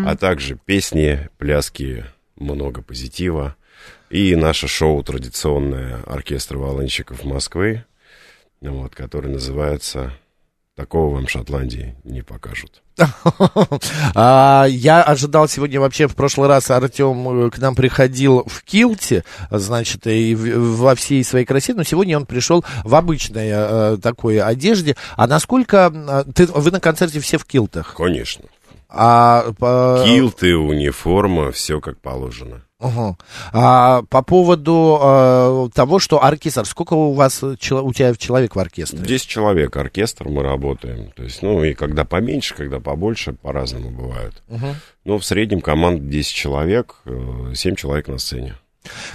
А 0.06 0.16
также 0.16 0.58
песни, 0.64 1.30
пляски, 1.38 2.06
много 2.38 2.82
позитива. 2.82 3.56
И 4.10 4.36
наше 4.36 4.68
шоу 4.68 5.04
традиционное 5.04 6.02
оркестра 6.06 6.58
волынщиков 6.58 7.24
Москвы, 7.24 7.86
вот, 8.62 8.94
которое 8.96 9.30
называется 9.30 10.14
«Такого 10.82 11.14
вам 11.14 11.28
в 11.28 11.30
Шотландии 11.30 11.96
не 12.04 12.24
покажут». 12.24 12.82
А, 14.16 14.66
я 14.68 15.04
ожидал 15.04 15.48
сегодня 15.48 15.80
вообще 15.80 16.08
в 16.08 16.16
прошлый 16.16 16.48
раз 16.50 16.72
Артем 16.72 17.52
к 17.52 17.58
нам 17.60 17.76
приходил 17.76 18.44
в 18.48 18.64
килте, 18.64 19.24
значит, 19.52 20.08
и 20.08 20.34
в- 20.34 20.78
во 20.78 20.96
всей 20.96 21.24
своей 21.24 21.46
красе, 21.46 21.76
но 21.76 21.84
сегодня 21.84 22.18
он 22.18 22.26
пришел 22.26 22.66
в 22.84 22.96
обычной 22.96 23.50
э, 23.52 23.98
такой 24.02 24.40
одежде. 24.40 24.96
А 25.16 25.28
насколько 25.28 25.92
э, 25.94 26.32
ты, 26.34 26.48
вы 26.48 26.72
на 26.72 26.80
концерте 26.80 27.20
все 27.20 27.38
в 27.38 27.46
килтах? 27.46 27.94
Конечно. 27.96 28.46
А, 28.94 29.52
по- 29.58 30.04
Килты, 30.06 30.56
униформа, 30.58 31.52
все 31.52 31.80
как 31.80 32.00
положено. 32.02 32.64
Ага. 32.80 33.16
А, 33.54 34.02
по 34.10 34.22
поводу 34.24 35.00
э, 35.02 35.70
того, 35.74 36.00
что 36.00 36.24
оркестр, 36.24 36.66
сколько 36.66 36.94
у 36.96 37.14
вас 37.14 37.44
у 37.44 37.56
тебя 37.56 38.14
человек 38.16 38.56
в 38.56 38.60
оркестре? 38.60 39.00
10 39.00 39.28
человек, 39.28 39.78
оркестр 39.78 40.28
мы 40.28 40.42
работаем. 40.44 41.12
То 41.12 41.24
есть, 41.24 41.42
ну, 41.44 41.64
и 41.64 41.74
когда 41.74 42.06
поменьше, 42.06 42.56
когда 42.56 42.80
побольше, 42.80 43.34
по-разному 43.34 43.92
бывает. 43.92 44.42
Но 45.06 45.20
в 45.20 45.26
среднем 45.26 45.62
команда 45.62 46.04
10 46.04 46.34
человек, 46.34 46.96
7 47.06 47.76
человек 47.76 48.08
на 48.08 48.18
сцене. 48.18 48.56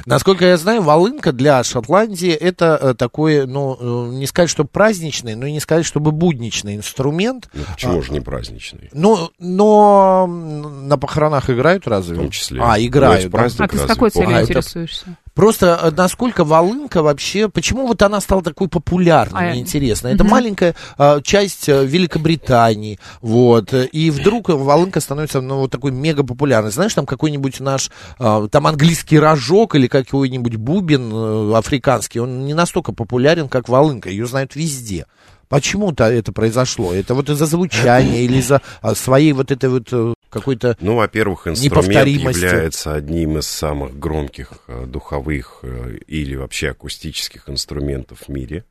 Насколько 0.04 0.46
я 0.46 0.56
знаю, 0.56 0.82
волынка 0.82 1.32
для 1.32 1.62
Шотландии 1.64 2.30
это 2.30 2.78
э, 2.80 2.94
такой, 2.94 3.46
ну, 3.46 3.76
э, 3.78 4.14
не 4.14 4.26
сказать, 4.26 4.50
что 4.50 4.64
праздничный, 4.64 5.34
но 5.34 5.46
и 5.46 5.52
не 5.52 5.60
сказать, 5.60 5.84
чтобы 5.84 6.12
будничный 6.12 6.76
инструмент. 6.76 7.48
Ну, 7.52 7.62
почему 7.72 8.02
же 8.02 8.12
не 8.12 8.20
праздничный? 8.20 8.90
Ну, 8.92 9.30
но 9.38 10.26
на 10.26 10.96
похоронах 10.98 11.50
играют 11.50 11.88
разве? 11.88 12.14
В 12.14 12.18
том 12.18 12.30
числе. 12.30 12.60
А, 12.62 12.78
играют. 12.78 13.24
да? 13.24 13.30
праздник. 13.30 13.60
А 13.60 13.68
ты 13.68 13.78
с 13.78 13.86
какой 13.86 14.10
целью 14.10 14.36
А, 14.36 14.42
интересуешься? 14.42 15.16
Просто 15.36 15.78
э, 15.82 15.90
насколько 15.94 16.44
волынка 16.44 17.02
вообще, 17.02 17.50
почему 17.50 17.86
вот 17.86 18.00
она 18.00 18.22
стала 18.22 18.42
такой 18.42 18.68
популярной, 18.68 19.48
А, 19.48 19.50
мне 19.50 19.60
интересно. 19.60 20.08
Это 20.08 20.24
маленькая 20.24 20.74
э, 20.96 21.20
часть 21.22 21.68
э, 21.68 21.84
Великобритании, 21.84 22.98
вот, 23.20 23.74
и 23.74 24.10
вдруг 24.10 24.48
волынка 24.48 25.00
становится, 25.00 25.42
ну, 25.42 25.58
вот 25.58 25.70
такой 25.70 25.92
мега 25.92 26.24
популярной. 26.24 26.70
Знаешь, 26.70 26.94
там 26.94 27.04
какой-нибудь 27.04 27.60
наш, 27.60 27.90
э, 28.18 28.48
там 28.50 28.66
английский 28.66 29.18
рожок 29.18 29.74
или 29.74 29.88
какой-нибудь 29.88 30.56
бубен 30.56 31.54
африканский, 31.54 32.18
он 32.18 32.46
не 32.46 32.54
настолько 32.54 32.92
популярен, 32.92 33.50
как 33.50 33.68
волынка, 33.68 34.08
ее 34.08 34.26
знают 34.26 34.56
везде. 34.56 35.04
Почему-то 35.50 36.04
это 36.04 36.32
произошло? 36.32 36.94
Это 36.94 37.14
вот 37.14 37.28
из-за 37.28 37.44
звучания 37.44 38.22
или 38.22 38.38
из-за 38.38 38.62
а, 38.80 38.94
своей 38.94 39.32
вот 39.32 39.50
этой 39.50 39.68
вот 39.68 40.15
какой-то... 40.30 40.76
Ну, 40.80 40.96
во-первых, 40.96 41.46
инструмент 41.48 42.06
является 42.06 42.94
одним 42.94 43.38
из 43.38 43.46
самых 43.46 43.98
громких 43.98 44.52
э, 44.68 44.86
духовых 44.86 45.60
э, 45.62 45.98
или 46.06 46.36
вообще 46.36 46.70
акустических 46.70 47.48
инструментов 47.48 48.22
в 48.26 48.28
мире. 48.28 48.64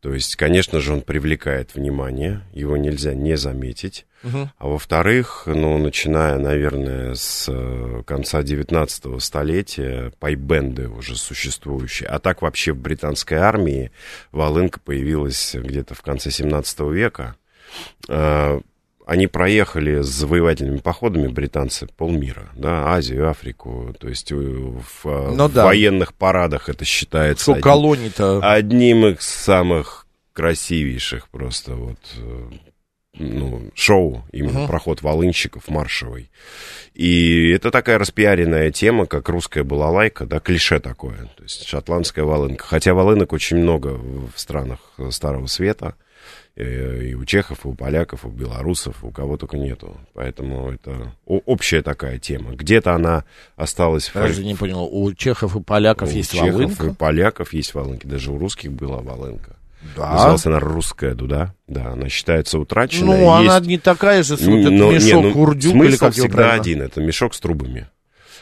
То 0.00 0.14
есть, 0.14 0.36
конечно 0.36 0.80
же, 0.80 0.92
он 0.92 1.00
привлекает 1.00 1.74
внимание, 1.74 2.42
его 2.52 2.76
нельзя 2.76 3.12
не 3.14 3.36
заметить. 3.36 4.06
А 4.58 4.66
во-вторых, 4.66 5.44
ну, 5.46 5.78
начиная, 5.78 6.38
наверное, 6.38 7.14
с 7.14 7.46
э, 7.48 8.02
конца 8.06 8.42
19 8.42 9.22
столетия, 9.22 10.12
пайбенды 10.18 10.88
уже 10.88 11.16
существующие, 11.16 12.08
а 12.08 12.18
так 12.18 12.42
вообще 12.42 12.72
в 12.72 12.78
британской 12.78 13.38
армии 13.38 13.92
волынка 14.32 14.80
появилась 14.80 15.54
где-то 15.54 15.94
в 15.94 16.02
конце 16.02 16.30
17 16.30 16.80
века. 16.92 17.36
Э, 19.06 19.10
они 19.12 19.26
проехали 19.26 20.02
с 20.02 20.06
завоевательными 20.06 20.78
походами, 20.78 21.28
британцы, 21.28 21.86
полмира, 21.96 22.50
да, 22.54 22.88
Азию, 22.94 23.30
Африку, 23.30 23.94
то 23.98 24.08
есть 24.08 24.32
э, 24.32 24.34
в, 24.34 25.04
Ну 25.04 25.48
в 25.48 25.52
да. 25.52 25.64
военных 25.64 26.12
парадах 26.14 26.68
это 26.68 26.84
считается 26.84 27.42
Что 27.44 27.52
одним- 27.52 27.62
колоний-то... 27.62 28.40
одним 28.42 29.06
из 29.06 29.20
самых 29.20 30.06
красивейших 30.32 31.28
просто 31.30 31.74
вот 31.74 31.98
э, 32.18 32.50
ну, 33.18 33.70
шоу, 33.74 34.24
именно 34.32 34.66
проход 34.66 35.00
волынщиков 35.00 35.68
маршевый. 35.68 36.30
И 36.92 37.50
это 37.50 37.70
такая 37.70 37.98
распиаренная 37.98 38.70
тема, 38.70 39.06
как 39.06 39.28
русская 39.30 39.64
балалайка, 39.64 40.26
да, 40.26 40.38
клише 40.38 40.80
такое, 40.80 41.30
то 41.36 41.42
есть 41.42 41.66
шотландская 41.66 42.24
волынка. 42.24 42.64
Хотя 42.66 42.92
волынок 42.92 43.32
очень 43.32 43.56
много 43.56 43.88
в 43.98 44.32
странах 44.36 44.80
Старого 45.10 45.46
Света, 45.46 45.94
э, 45.98 46.02
и 46.56 47.14
у 47.14 47.24
чехов, 47.26 47.64
и 47.64 47.68
у 47.68 47.74
поляков, 47.74 48.24
и 48.24 48.28
у 48.28 48.30
белорусов, 48.30 49.04
у 49.04 49.10
кого 49.10 49.36
только 49.36 49.58
нету. 49.58 49.96
Поэтому 50.14 50.70
это 50.70 51.12
общая 51.26 51.82
такая 51.82 52.18
тема. 52.18 52.54
Где-то 52.54 52.94
она 52.94 53.24
осталась 53.56 54.08
в 54.08 54.14
Я 54.14 54.22
даже 54.22 54.42
не 54.44 54.54
понял, 54.54 54.84
у 54.90 55.12
чехов 55.12 55.54
и 55.54 55.60
поляков 55.60 56.08
у 56.08 56.12
есть 56.12 56.32
чехов 56.32 56.52
волынка? 56.52 56.86
и 56.86 56.94
поляков 56.94 57.52
есть 57.52 57.74
волынки. 57.74 58.06
Даже 58.06 58.32
у 58.32 58.38
русских 58.38 58.72
была 58.72 58.98
волынка. 59.02 59.56
Да. 59.94 60.12
Называлась 60.14 60.46
она 60.46 60.58
русская 60.58 61.14
дуда. 61.14 61.54
Да, 61.68 61.92
она 61.92 62.08
считается 62.08 62.58
утраченной. 62.58 63.18
Ну, 63.18 63.30
она 63.30 63.56
Есть- 63.56 63.66
не 63.66 63.78
такая 63.78 64.22
же, 64.22 64.36
с 64.36 64.40
вот 64.40 64.58
этот 64.58 64.72
не, 64.72 64.94
мешок 64.94 65.22
ну, 65.22 65.32
курдюк, 65.32 65.72
смысл 65.72 65.88
или 65.90 65.96
как 65.96 66.12
всегда 66.14 66.28
правильно? 66.28 66.60
один. 66.60 66.82
Это 66.82 67.00
мешок 67.00 67.34
с 67.34 67.40
трубами. 67.40 67.86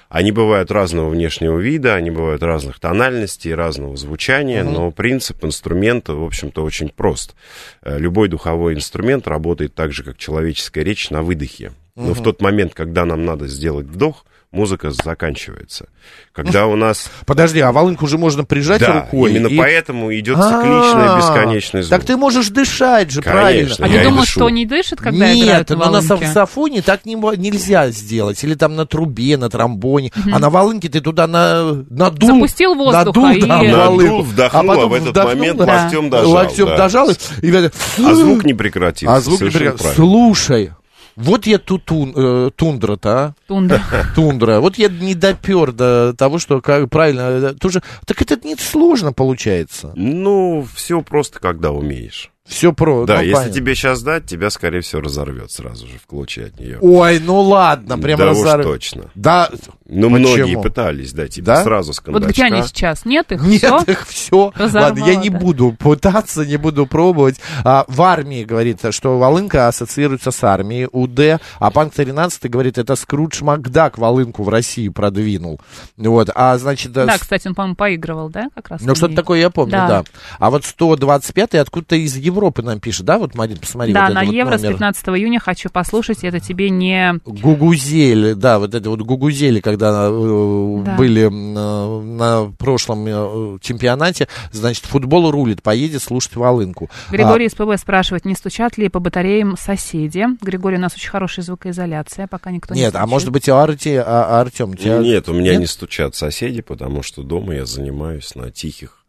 Они 0.09 0.33
бывают 0.33 0.71
разного 0.71 1.09
внешнего 1.09 1.59
вида, 1.59 1.95
они 1.95 2.11
бывают 2.11 2.43
разных 2.43 2.79
тональностей, 2.79 3.55
разного 3.55 3.97
звучания, 3.97 4.63
но 4.65 4.91
принцип 4.91 5.45
инструмента, 5.45 6.15
в 6.15 6.25
общем-то, 6.25 6.63
очень 6.63 6.89
прост. 6.89 7.35
Э, 7.83 7.99
Любой 7.99 8.29
духовой 8.29 8.75
инструмент 8.75 9.27
работает 9.27 9.75
так 9.75 9.93
же, 9.93 10.03
как 10.03 10.17
человеческая 10.17 10.85
речь 10.85 11.11
на 11.11 11.23
выдохе. 11.23 11.73
Но 11.97 12.13
в 12.15 12.23
тот 12.23 12.41
момент, 12.43 12.75
когда 12.75 13.05
нам 13.05 13.25
надо 13.25 13.47
сделать 13.47 13.87
вдох, 13.87 14.25
музыка 14.51 14.91
заканчивается. 14.91 15.89
Когда 16.33 16.67
у 16.67 16.75
нас... 16.77 17.09
Подожди, 17.27 17.61
а 17.61 17.71
волынку 17.73 18.07
же 18.09 18.19
можно 18.19 18.45
прижать 18.45 18.81
Да, 18.81 19.03
рукой. 19.03 19.31
именно 19.33 19.47
и- 19.49 19.57
поэтому 19.57 20.13
идет 20.15 20.37
цикличный, 20.37 21.07
А, 21.09 21.19
бесконечный 21.19 21.83
звук. 21.83 21.91
Так 21.99 22.05
ты 22.07 22.17
можешь 22.17 22.49
дышать 22.51 23.11
же, 23.11 23.21
Конечно, 23.23 23.41
правильно. 23.41 23.75
А 23.79 23.89
я 23.89 24.09
ты 24.11 24.11
дышу. 24.17 24.27
что 24.27 24.51
не 24.51 24.65
дышит, 24.67 25.01
когда 25.01 25.33
Нет, 25.33 25.45
играют 25.45 25.71
на 25.71 25.77
но 25.77 25.91
на 25.91 26.03
саксофоне 26.03 26.83
так 26.83 27.05
не, 27.05 27.15
нельзя 27.15 27.91
сделать. 27.91 28.43
Или 28.45 28.55
там 28.55 28.75
на 28.77 28.87
трубе, 28.87 29.37
на 29.37 29.49
тромбоне. 29.51 30.11
А 30.33 30.39
на 30.41 30.51
волынке 30.51 30.89
ты 30.89 31.01
туда 31.01 31.27
на, 31.29 31.85
надул. 31.91 32.29
Запустил 32.35 32.75
воздуха 32.75 33.05
надул, 33.05 33.29
и- 33.31 33.41
да, 33.41 33.63
Надул, 33.63 34.23
вдохнул, 34.23 34.63
а 34.63 34.75
потом 34.75 34.91
в 34.91 34.95
этот 34.95 35.09
вдохнул, 35.11 35.35
момент 35.37 35.59
да, 35.59 35.65
локтем 35.83 36.11
дожал, 36.11 36.31
Локтем 36.33 36.67
да. 36.67 36.77
дожал, 36.77 37.11
и, 37.43 37.51
это- 37.51 37.73
А 38.05 38.15
звук 38.15 38.45
не 38.45 38.55
прекратился. 38.55 39.15
А 39.17 39.21
звук 39.21 39.41
не 39.43 39.51
правильно. 39.51 39.79
Слушай, 39.95 40.71
вот 41.17 41.47
я 41.47 41.59
тут 41.59 41.85
тун- 41.85 42.13
э, 42.17 42.51
тундра-то, 42.57 43.11
а? 43.11 43.35
Тундра. 43.47 43.81
Тундра. 44.15 44.61
Вот 44.61 44.77
я 44.79 44.89
не 44.89 45.15
допер 45.15 45.73
до 45.73 46.15
того, 46.17 46.39
что 46.39 46.61
как, 46.61 46.91
правильно. 46.91 47.21
э, 47.21 47.55
Тоже, 47.55 47.83
так 48.07 48.21
это 48.23 48.39
не 48.47 48.57
сложно 48.57 49.13
получается. 49.13 49.93
Ну, 49.97 50.67
все 50.75 51.01
просто, 51.03 51.39
когда 51.41 51.71
умеешь. 51.71 52.31
Все 52.47 52.75
про. 52.75 53.07
Да, 53.07 53.17
ну, 53.17 53.21
если 53.23 53.35
понятно. 53.35 53.55
тебе 53.55 53.75
сейчас 53.75 54.03
дать, 54.03 54.27
тебя, 54.27 54.51
скорее 54.51 54.83
всего, 54.83 55.01
разорвет 55.01 55.51
сразу 55.51 55.87
же 55.87 55.97
в 55.99 56.07
клочья 56.07 56.47
от 56.49 56.61
нее. 56.61 56.79
Ой, 56.83 57.19
ну 57.19 57.41
ладно, 57.41 57.97
прям 57.99 58.19
да 58.19 58.33
уж 58.33 58.37
разор- 58.43 58.63
точно. 58.63 59.11
Да, 59.15 59.49
Ну, 59.87 60.11
многие 60.11 60.61
пытались 60.61 61.15
дать 61.15 61.33
тебе 61.35 61.47
Да? 61.47 61.63
сразу 61.63 61.95
с 61.95 62.03
Вот 62.07 62.23
где 62.27 62.45
они 62.45 62.63
сейчас? 62.65 63.07
Нет 63.07 63.33
их? 63.33 63.43
Нет, 63.43 63.63
Всё? 63.63 63.79
их 63.87 64.07
все. 64.07 64.53
Разорвало, 64.57 64.91
Ладно, 64.91 65.05
я 65.07 65.15
не 65.17 65.31
да. 65.31 65.39
буду 65.39 65.73
пытаться, 65.73 66.45
не 66.45 66.59
буду 66.59 66.87
пробовать. 66.87 67.41
А, 67.65 67.87
в 67.89 68.03
армии 68.03 68.45
говорит, 68.45 68.81
что 68.91 69.19
волынка 69.19 69.67
ассоциируется 69.69 70.31
с 70.31 70.45
армией, 70.45 70.87
УД, 70.93 71.41
а 71.59 71.71
панк 71.71 71.95
13 71.95 72.51
говорит, 72.51 72.77
это 72.77 72.95
Скрудж 72.95 73.43
Макдак 73.43 73.97
волынку 73.97 74.43
в 74.43 74.51
Россию 74.51 74.93
продвинул. 74.93 75.61
Вот, 75.97 76.29
а 76.35 76.59
значит... 76.59 76.93
Да, 76.93 77.17
с- 77.17 77.21
кстати, 77.21 77.49
он, 77.49 77.55
по-моему, 77.55 77.77
поигрывал, 77.77 78.29
да, 78.29 78.49
как 78.55 78.69
раз? 78.69 78.83
Ну, 78.83 78.95
что-то 78.95 79.15
такое 79.17 79.41
я 79.41 79.49
помню, 79.49 79.73
да. 79.73 79.89
Да. 79.89 80.05
А 80.39 80.51
вот 80.51 80.63
125-й 80.65 81.59
откуда-то 81.59 81.97
из 81.97 82.15
Европы 82.17 82.34
нам 82.63 82.81
пишет, 82.81 83.05
да? 83.07 83.19
Вот, 83.19 83.35
Марин, 83.35 83.59
посмотри. 83.59 83.93
Да, 83.93 84.07
вот 84.07 84.15
на 84.15 84.25
вот 84.25 84.35
Евро 84.35 84.59
с 84.59 84.63
номер. 84.63 84.75
15 84.75 85.09
июня 85.09 85.41
хочу 85.41 85.71
послушать, 85.71 86.25
это 86.25 86.41
тебе 86.41 86.71
не... 86.71 87.21
Гугузели, 87.25 88.33
да, 88.33 88.59
вот 88.59 88.75
это 88.75 88.91
вот 88.91 89.01
гугузели, 89.01 89.61
когда 89.61 90.09
э, 90.11 90.83
Да. 90.85 90.97
были 90.97 91.27
э, 91.27 92.03
на 92.03 92.53
прошлом 92.59 93.05
э, 93.07 93.59
чемпионате, 93.61 94.29
значит, 94.53 94.85
футбол 94.85 95.31
рулит, 95.31 95.63
поедет 95.63 96.03
слушать 96.03 96.37
волынку. 96.37 96.91
Григорий 97.11 97.47
из 97.47 97.55
ПБ 97.55 97.79
спрашивает, 97.79 98.25
не 98.25 98.35
стучат 98.35 98.79
ли 98.79 98.89
по 98.89 99.01
батареям 99.01 99.57
соседи? 99.57 100.27
Григорий, 100.41 100.77
у 100.77 100.81
нас 100.81 100.95
очень 100.95 101.11
хорошая 101.11 101.45
звукоизоляция, 101.45 102.27
пока 102.27 102.51
никто 102.51 102.75
не 102.75 102.81
Нет, 102.81 102.97
а 102.97 103.07
может 103.07 103.31
быть, 103.31 103.49
Арти, 103.49 104.03
а, 104.05 104.41
Артем, 104.41 104.75
тебя... 104.75 104.99
Нет, 104.99 105.29
у 105.29 105.33
меня 105.33 105.53
Нет? 105.53 105.61
не 105.61 105.67
стучат 105.67 106.15
соседи, 106.15 106.63
потому 106.63 107.03
что 107.03 107.23
дома 107.23 107.55
я 107.55 107.67
занимаюсь 107.67 108.35
на 108.35 108.51
тихих 108.51 109.04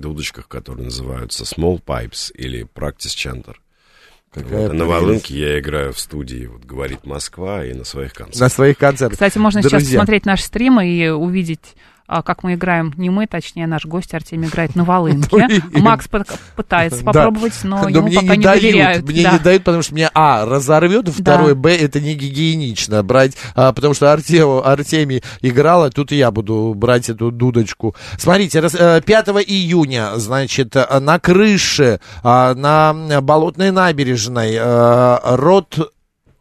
дудочках, 0.00 0.48
которые 0.48 0.84
называются 0.84 1.44
small 1.44 1.82
pipes 1.82 2.32
или 2.34 2.66
practice 2.74 3.16
chanter. 3.16 3.56
Какая 4.32 4.68
Вот, 4.68 4.72
на 4.74 4.84
волынке 4.84 5.34
я 5.38 5.58
играю 5.58 5.92
в 5.92 5.98
студии, 5.98 6.46
вот 6.46 6.64
говорит 6.64 7.06
Москва, 7.06 7.64
и 7.64 7.72
на 7.72 7.84
своих 7.84 8.12
концертах. 8.12 8.40
На 8.40 8.48
своих 8.50 8.76
концертах. 8.76 9.14
Кстати, 9.14 9.38
можно 9.38 9.62
сейчас 9.62 9.82
Друзья. 9.82 9.98
посмотреть 9.98 10.26
наш 10.26 10.42
стрим 10.42 10.80
и 10.80 11.08
увидеть, 11.08 11.74
как 12.08 12.42
мы 12.42 12.54
играем, 12.54 12.92
не 12.96 13.10
мы, 13.10 13.26
точнее, 13.26 13.66
наш 13.66 13.84
гость 13.84 14.14
Артемий 14.14 14.48
играет 14.48 14.74
на 14.76 14.84
волынке. 14.84 15.62
Макс 15.72 16.08
пытается 16.56 17.02
попробовать, 17.04 17.54
но, 17.64 17.88
ему 17.88 18.10
пока 18.12 18.36
не, 18.36 18.42
доверяют. 18.42 19.06
мне 19.06 19.24
не 19.24 19.38
дают, 19.38 19.64
потому 19.64 19.82
что 19.82 19.94
меня, 19.94 20.10
а, 20.14 20.44
разорвет, 20.44 21.08
второе, 21.08 21.54
б, 21.54 21.70
это 21.74 22.00
не 22.00 22.14
гигиенично 22.14 23.02
брать, 23.02 23.36
а, 23.54 23.72
потому 23.72 23.94
что 23.94 24.12
Артем, 24.12 24.60
Артемий 24.64 25.22
играл, 25.40 25.84
а 25.84 25.90
тут 25.90 26.12
я 26.12 26.30
буду 26.30 26.74
брать 26.76 27.08
эту 27.08 27.30
дудочку. 27.30 27.94
Смотрите, 28.18 28.60
раз- 28.60 28.74
э, 28.78 29.00
5 29.04 29.42
июня, 29.42 30.12
значит, 30.16 30.74
на 30.74 31.18
крыше, 31.18 32.00
а, 32.22 32.54
на 32.54 33.20
Болотной 33.20 33.70
набережной, 33.70 34.54
э, 34.58 35.18
рот... 35.36 35.92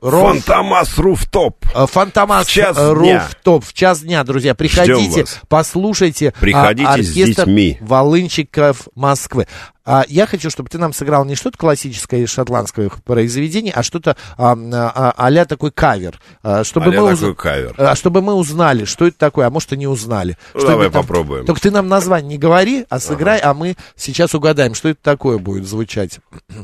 Ров- 0.05 0.33
Фантомас 0.33 0.97
Руфтоп! 0.99 1.65
Э, 1.73 1.87
Фантомас 1.87 2.45
В 2.45 2.51
час 2.51 2.75
дня. 2.77 2.93
Руфтоп 2.93 3.65
в 3.65 3.73
час 3.73 4.01
дня, 4.01 4.23
друзья. 4.23 4.53
Приходите, 4.53 5.25
послушайте 5.49 6.29
а, 6.35 6.39
Приходите 6.39 6.85
с 7.03 7.09
оркестр 7.09 7.45
детьми. 7.45 7.77
волынщиков 7.81 8.87
Москвы. 8.93 9.47
А, 9.83 10.03
я 10.07 10.27
хочу, 10.27 10.49
чтобы 10.51 10.69
ты 10.69 10.77
нам 10.77 10.93
сыграл 10.93 11.25
не 11.25 11.33
что-то 11.35 11.57
классическое 11.57 12.19
из 12.21 12.29
шотландских 12.29 13.03
произведений, 13.03 13.71
а 13.75 13.81
что-то 13.81 14.15
а, 14.37 14.55
а, 14.73 15.13
а-ля 15.17 15.45
такой 15.45 15.71
кавер. 15.71 16.19
А, 16.43 16.63
чтобы, 16.63 16.87
А-ля 16.91 17.01
мы 17.01 17.15
такой 17.15 17.31
уз- 17.31 17.37
кавер. 17.37 17.73
а, 17.77 17.95
чтобы 17.95 18.21
мы 18.21 18.33
узнали, 18.35 18.85
что 18.85 19.07
это 19.07 19.17
такое, 19.17 19.47
а 19.47 19.49
может 19.49 19.73
и 19.73 19.77
не 19.77 19.87
узнали. 19.87 20.37
Ну, 20.53 20.59
Что 20.59 20.69
давай 20.69 20.91
там- 20.91 21.01
попробуем. 21.01 21.45
Только 21.47 21.61
ты 21.61 21.71
нам 21.71 21.87
название 21.87 22.29
не 22.29 22.37
говори, 22.37 22.85
а 22.89 22.99
сыграй, 22.99 23.39
а 23.39 23.55
мы 23.55 23.75
сейчас 23.95 24.35
угадаем, 24.35 24.75
что 24.75 24.89
это 24.89 24.99
такое 25.01 25.39
будет 25.39 25.67
звучать. 25.67 26.19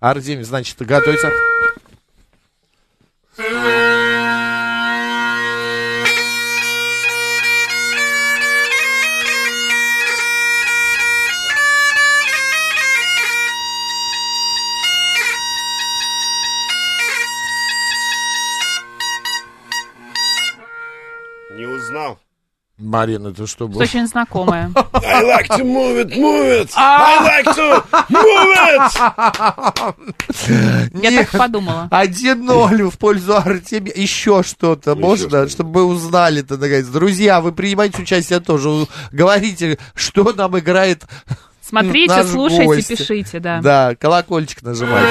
Артемий, 0.00 0.44
значит, 0.44 0.76
готовится. 0.78 1.30
Не 3.36 3.42
узнал? 21.66 22.23
Марина, 22.84 23.28
это 23.28 23.46
что 23.46 23.66
было? 23.66 23.82
Это 23.82 23.90
очень 23.90 24.06
знакомое. 24.06 24.70
I 24.92 25.22
like 25.24 25.48
to 25.48 25.64
move 25.64 26.04
it, 26.04 26.16
move 26.16 26.62
it! 26.62 26.70
I 26.76 27.42
like 27.42 27.54
to 27.54 27.82
move 28.10 28.54
it! 28.58 28.94
Я 31.02 31.10
Нет. 31.10 31.30
так 31.30 31.40
подумала. 31.40 31.88
1-0 31.90 32.90
в 32.90 32.98
пользу 32.98 33.36
Артемия. 33.36 33.94
Еще 33.94 34.42
что-то 34.42 34.94
можно, 34.94 35.28
что-нибудь. 35.28 35.52
чтобы 35.52 35.70
мы 35.80 35.84
узнали-то, 35.84 36.56
наконец. 36.56 36.86
Друзья, 36.86 37.40
вы 37.40 37.52
принимаете 37.52 38.02
участие 38.02 38.40
тоже. 38.40 38.86
Говорите, 39.12 39.78
что 39.94 40.32
нам 40.32 40.58
играет. 40.58 41.04
Смотрите, 41.66 42.14
Наш 42.14 42.26
слушайте, 42.26 42.64
гость. 42.66 42.88
пишите, 42.88 43.40
да. 43.40 43.60
Да, 43.62 43.94
колокольчик 43.98 44.62
нажимайте. 44.62 45.08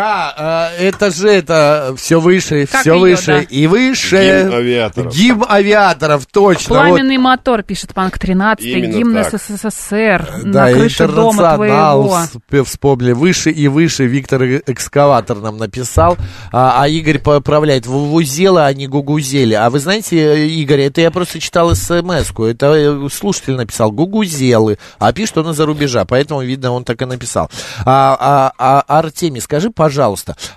Это 0.00 1.10
же 1.10 1.28
это 1.28 1.94
все 1.96 2.20
выше, 2.20 2.66
Как 2.66 2.80
все 2.82 2.92
её, 2.94 3.00
выше 3.00 3.26
да. 3.26 3.40
и 3.40 3.66
выше. 3.66 4.16
Гимн 4.42 4.54
авиаторов. 4.54 5.14
Гимн 5.14 5.44
авиаторов, 5.48 6.26
точно. 6.26 6.74
вот. 6.76 6.88
Пламенный 6.88 7.18
мотор, 7.18 7.62
пишет 7.62 7.94
Панк 7.94 8.18
13, 8.18 8.64
Именно 8.66 8.92
гимн 8.92 9.14
так. 9.24 9.40
СССР 9.40 10.28
Да, 10.44 10.64
на 10.66 10.72
крыше 10.72 11.06
дома 11.08 11.32
интернационал 11.32 11.56
твоего. 11.56 12.16
всп- 12.16 12.64
вспомнили. 12.64 13.12
Выше 13.12 13.50
и 13.50 13.68
выше 13.68 14.06
Виктор 14.06 14.42
э- 14.42 14.62
Экскаватор 14.66 15.38
нам 15.38 15.56
написал. 15.58 16.16
А, 16.52 16.82
а 16.82 16.88
Игорь 16.88 17.18
поправляет. 17.18 17.86
Вузелы, 17.86 18.64
а 18.64 18.72
не 18.72 18.86
гугузели. 18.86 19.54
А 19.54 19.70
вы 19.70 19.78
знаете, 19.78 20.16
э, 20.18 20.46
Игорь, 20.48 20.80
это 20.82 21.00
я 21.00 21.10
просто 21.10 21.40
читал 21.40 21.74
смс-ку. 21.74 22.44
Это 22.44 22.66
э, 22.74 23.08
слушатель 23.12 23.54
написал. 23.54 23.90
Гугузелы. 23.92 24.78
А 24.98 25.12
пишет 25.12 25.38
он 25.38 25.50
из-за 25.50 25.66
рубежа. 25.66 26.04
Поэтому, 26.04 26.42
видно, 26.42 26.72
он 26.72 26.84
так 26.84 27.00
и 27.02 27.04
написал. 27.04 27.50
А, 27.84 28.16
а- 28.18 28.52
а, 28.58 28.98
Артемий, 28.98 29.40
скажи, 29.40 29.70
пожалуйста, 29.70 29.85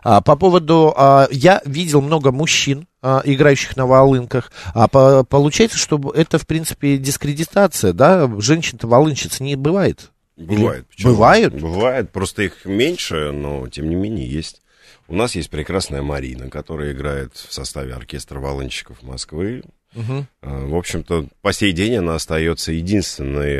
а, 0.04 0.22
по 0.22 0.36
поводу... 0.36 0.94
а, 0.96 1.28
я 1.32 1.62
видел 1.66 2.02
много 2.02 2.32
мужчин, 2.32 2.88
а, 3.02 3.22
играющих 3.24 3.78
на 3.78 3.86
волынках. 3.86 4.52
А 4.74 4.88
по- 4.88 5.24
получается, 5.24 5.78
что 5.78 5.98
это, 6.16 6.38
в 6.38 6.46
принципе, 6.48 6.98
дискредитация, 6.98 7.94
да? 7.94 8.30
Женщин-то 8.40 8.88
волынщиц 8.88 9.40
не 9.40 9.56
бывает. 9.56 10.12
Бывает. 10.38 10.88
Почему? 10.88 11.14
бывают? 11.14 11.54
Бывает. 11.54 12.12
Просто 12.12 12.44
их 12.44 12.66
меньше, 12.66 13.32
но 13.32 13.68
тем 13.68 13.90
не 13.90 13.96
менее 13.96 14.28
есть. 14.30 14.62
У 15.08 15.16
нас 15.16 15.36
есть 15.36 15.50
прекрасная 15.50 16.02
Марина, 16.02 16.50
которая 16.50 16.92
играет 16.94 17.34
в 17.36 17.54
составе 17.54 17.94
оркестра 17.94 18.40
волынщиков 18.40 19.02
Москвы. 19.02 19.64
А, 19.96 20.66
В 20.68 20.76
общем-то, 20.76 21.26
по 21.42 21.52
сей 21.52 21.72
день 21.72 21.96
она 21.96 22.16
остается 22.16 22.72
единственной 22.72 23.58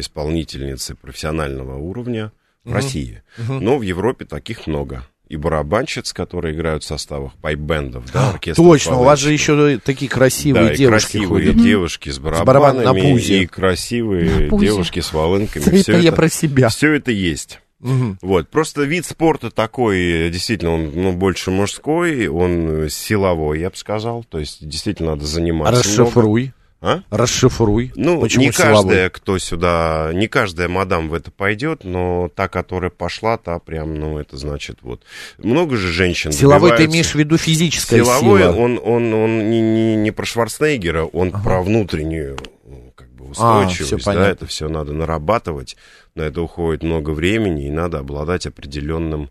исполнительницей 0.00 0.96
профессионального 0.96 1.76
уровня 1.76 2.32
в 2.64 2.72
России. 2.72 3.22
Но 3.36 3.78
в 3.78 3.82
Европе 3.82 4.24
таких 4.24 4.66
много. 4.66 5.04
И 5.28 5.36
барабанщиц, 5.36 6.14
которые 6.14 6.54
играют 6.54 6.84
в 6.84 6.86
составах 6.86 7.32
пайп-бендов, 7.42 8.04
да, 8.14 8.30
оркестров 8.30 8.66
Точно, 8.66 8.96
у 8.96 9.04
вас 9.04 9.20
же 9.20 9.30
еще 9.30 9.78
такие 9.78 10.10
красивые 10.10 10.68
да, 10.68 10.72
и 10.72 10.76
девушки 10.78 11.18
красивые 11.18 11.52
ходят. 11.52 11.62
девушки 11.62 12.08
с 12.08 12.18
барабанами, 12.18 12.84
на 12.84 12.94
пузе. 12.94 13.42
и 13.42 13.46
красивые 13.46 14.48
На 14.50 14.58
девушки 14.58 15.00
с 15.00 15.12
волынками. 15.12 15.64
Это 15.64 15.76
Все 15.76 15.98
я 15.98 16.08
это, 16.08 16.16
про 16.16 16.30
себя. 16.30 16.70
все 16.70 16.94
это 16.94 17.10
есть. 17.10 17.60
Мгм. 17.80 18.18
Вот, 18.22 18.48
просто 18.48 18.84
вид 18.84 19.04
спорта 19.04 19.50
такой, 19.50 20.30
действительно, 20.30 20.72
он 20.72 20.92
ну, 20.94 21.12
больше 21.12 21.50
мужской, 21.50 22.26
он 22.26 22.88
силовой, 22.88 23.60
я 23.60 23.68
бы 23.68 23.76
сказал. 23.76 24.24
То 24.24 24.38
есть, 24.38 24.66
действительно, 24.66 25.10
надо 25.10 25.26
заниматься. 25.26 25.74
много. 26.02 26.52
Расшифруй. 26.80 27.04
А? 27.10 27.16
Расшифруй. 27.16 27.92
Ну, 27.96 28.20
Почему 28.20 28.44
не 28.44 28.52
силовой? 28.52 28.74
каждая, 28.74 29.10
кто 29.10 29.38
сюда, 29.38 30.10
не 30.14 30.28
каждая 30.28 30.68
мадам 30.68 31.08
в 31.08 31.14
это 31.14 31.30
пойдет, 31.30 31.82
но 31.82 32.30
та, 32.34 32.48
которая 32.48 32.90
пошла, 32.90 33.36
та 33.36 33.58
прям, 33.58 33.94
ну, 33.94 34.18
это 34.18 34.36
значит, 34.36 34.78
вот. 34.82 35.02
Много 35.38 35.76
же 35.76 35.88
женщин 35.92 36.30
Силовой 36.30 36.76
ты 36.76 36.84
имеешь 36.84 37.12
в 37.12 37.14
виду 37.16 37.36
физическая 37.36 38.04
Силовой, 38.04 38.42
сила. 38.42 38.52
он, 38.52 38.80
он, 38.82 39.12
он 39.12 39.50
не, 39.50 39.60
не, 39.60 39.96
не 39.96 40.10
про 40.12 40.24
Шварценеггера, 40.24 41.04
он 41.04 41.32
про 41.32 41.62
внутреннюю 41.62 42.36
ну, 42.64 42.92
как 42.94 43.12
бы 43.12 43.26
устойчивость. 43.26 44.02
всё 44.02 44.12
да, 44.12 44.28
это 44.28 44.46
все 44.46 44.68
надо 44.68 44.92
нарабатывать, 44.92 45.76
на 46.14 46.22
это 46.22 46.42
уходит 46.42 46.82
много 46.84 47.10
времени, 47.10 47.66
и 47.66 47.70
надо 47.70 47.98
обладать 47.98 48.46
определенным 48.46 49.30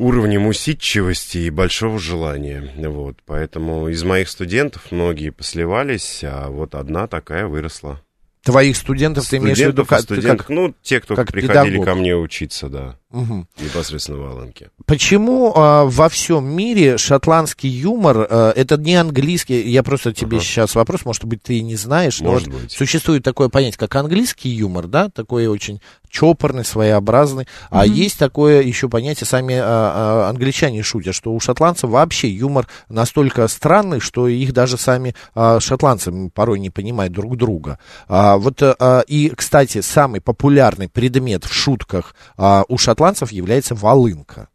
уровнем 0.00 0.46
усидчивости 0.46 1.38
и 1.38 1.50
большого 1.50 1.98
желания. 1.98 2.72
Вот, 2.76 3.18
поэтому 3.26 3.88
из 3.88 4.02
моих 4.02 4.28
студентов 4.28 4.90
многие 4.90 5.30
посливались, 5.30 6.20
а 6.24 6.48
вот 6.48 6.74
одна 6.74 7.06
такая 7.06 7.46
выросла. 7.46 8.00
Твоих 8.42 8.76
студентов 8.76 9.28
ты 9.28 9.36
имеешь 9.36 9.58
в 9.58 9.60
виду 9.60 9.84
Студентов, 9.84 9.88
как, 9.88 10.00
студентов, 10.00 10.46
как- 10.46 10.48
ну, 10.48 10.74
те, 10.82 11.00
кто 11.00 11.14
как 11.14 11.30
приходили 11.30 11.72
педагог. 11.76 11.84
ко 11.86 11.94
мне 11.94 12.16
учиться, 12.16 12.68
да, 12.68 12.98
Мгм. 13.10 13.48
непосредственно 13.58 14.18
в 14.18 14.30
Аланке. 14.30 14.70
Почему 14.86 15.52
а, 15.56 15.84
во 15.84 16.08
всем 16.08 16.46
мире 16.46 16.96
шотландский 16.96 17.68
юмор 17.68 18.26
а, 18.30 18.52
это 18.52 18.76
не 18.76 18.94
английский? 18.94 19.68
Я 19.68 19.82
просто 19.82 20.12
тебе 20.12 20.36
Ага. 20.36 20.44
сейчас 20.46 20.74
вопрос, 20.76 21.04
может 21.04 21.24
быть, 21.24 21.42
ты 21.42 21.58
и 21.58 21.62
не 21.62 21.74
знаешь, 21.74 22.20
но 22.20 22.30
Может 22.30 22.48
вот 22.48 22.62
быть. 22.62 22.72
существует 22.72 23.24
такое 23.24 23.48
понятие, 23.48 23.78
как 23.78 23.94
английский 23.96 24.50
юмор, 24.50 24.86
да, 24.86 25.08
такой 25.08 25.48
очень 25.48 25.80
чопорный, 26.08 26.64
своеобразный. 26.64 27.46
А 27.70 27.86
есть 27.86 28.18
такое 28.18 28.62
еще 28.62 28.88
понятие, 28.88 29.26
сами 29.26 29.54
а, 29.54 29.62
а, 29.64 30.28
англичане 30.30 30.82
шутят, 30.82 31.14
что 31.14 31.32
у 31.32 31.40
шотландцев 31.40 31.90
вообще 31.90 32.28
юмор 32.28 32.66
настолько 32.88 33.46
странный, 33.48 34.00
что 34.00 34.26
их 34.28 34.52
даже 34.52 34.76
сами 34.76 35.14
а, 35.34 35.60
шотландцы 35.60 36.12
порой 36.34 36.58
не 36.58 36.70
понимают 36.70 37.12
друг 37.12 37.36
друга. 37.36 37.78
А, 38.08 38.36
вот 38.38 38.60
а, 38.62 39.00
и, 39.06 39.30
кстати, 39.30 39.80
самый 39.80 40.20
популярный 40.20 40.88
предмет 40.88 41.44
в 41.44 41.52
шутках 41.52 42.14
а, 42.36 42.64
у 42.68 42.76
шотландцев 42.76 42.99
является 43.30 43.74
волынка. 43.74 44.48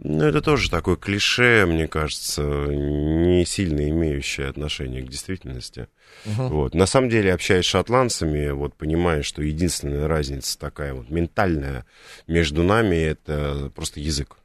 Ну, 0.00 0.24
это 0.24 0.40
тоже 0.42 0.70
такое 0.70 0.96
клише, 0.96 1.66
мне 1.66 1.86
кажется, 1.86 2.42
не 2.42 3.44
сильно 3.46 3.88
имеющее 3.88 4.48
отношение 4.48 5.02
к 5.02 5.08
действительности. 5.08 5.86
Вот. 6.24 6.74
На 6.74 6.86
самом 6.86 7.08
деле, 7.08 7.32
общаясь 7.32 7.64
с 7.64 7.68
шотландцами, 7.68 8.50
вот 8.50 8.74
понимаешь, 8.74 9.26
что 9.26 9.42
единственная 9.42 10.08
разница 10.08 10.58
такая 10.58 10.94
вот 10.94 11.10
ментальная 11.10 11.86
между 12.26 12.64
нами, 12.64 12.96
это 12.96 13.70
просто 13.74 14.00
язык. 14.00 14.36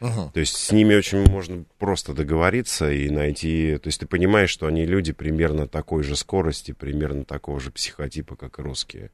Мгм. 0.00 0.30
То 0.30 0.40
есть 0.40 0.56
с 0.56 0.70
ними 0.70 0.94
очень 0.94 1.24
можно 1.28 1.64
просто 1.78 2.12
договориться 2.12 2.90
и 2.90 3.10
найти... 3.10 3.78
То 3.82 3.88
есть 3.88 4.00
ты 4.00 4.06
понимаешь, 4.06 4.50
что 4.50 4.66
они 4.66 4.84
люди 4.84 5.12
примерно 5.12 5.66
такой 5.66 6.04
же 6.04 6.14
скорости, 6.14 6.72
примерно 6.72 7.24
такого 7.24 7.58
же 7.58 7.72
психотипа, 7.72 8.36
как 8.36 8.58
и 8.58 8.62
русские. 8.62 9.10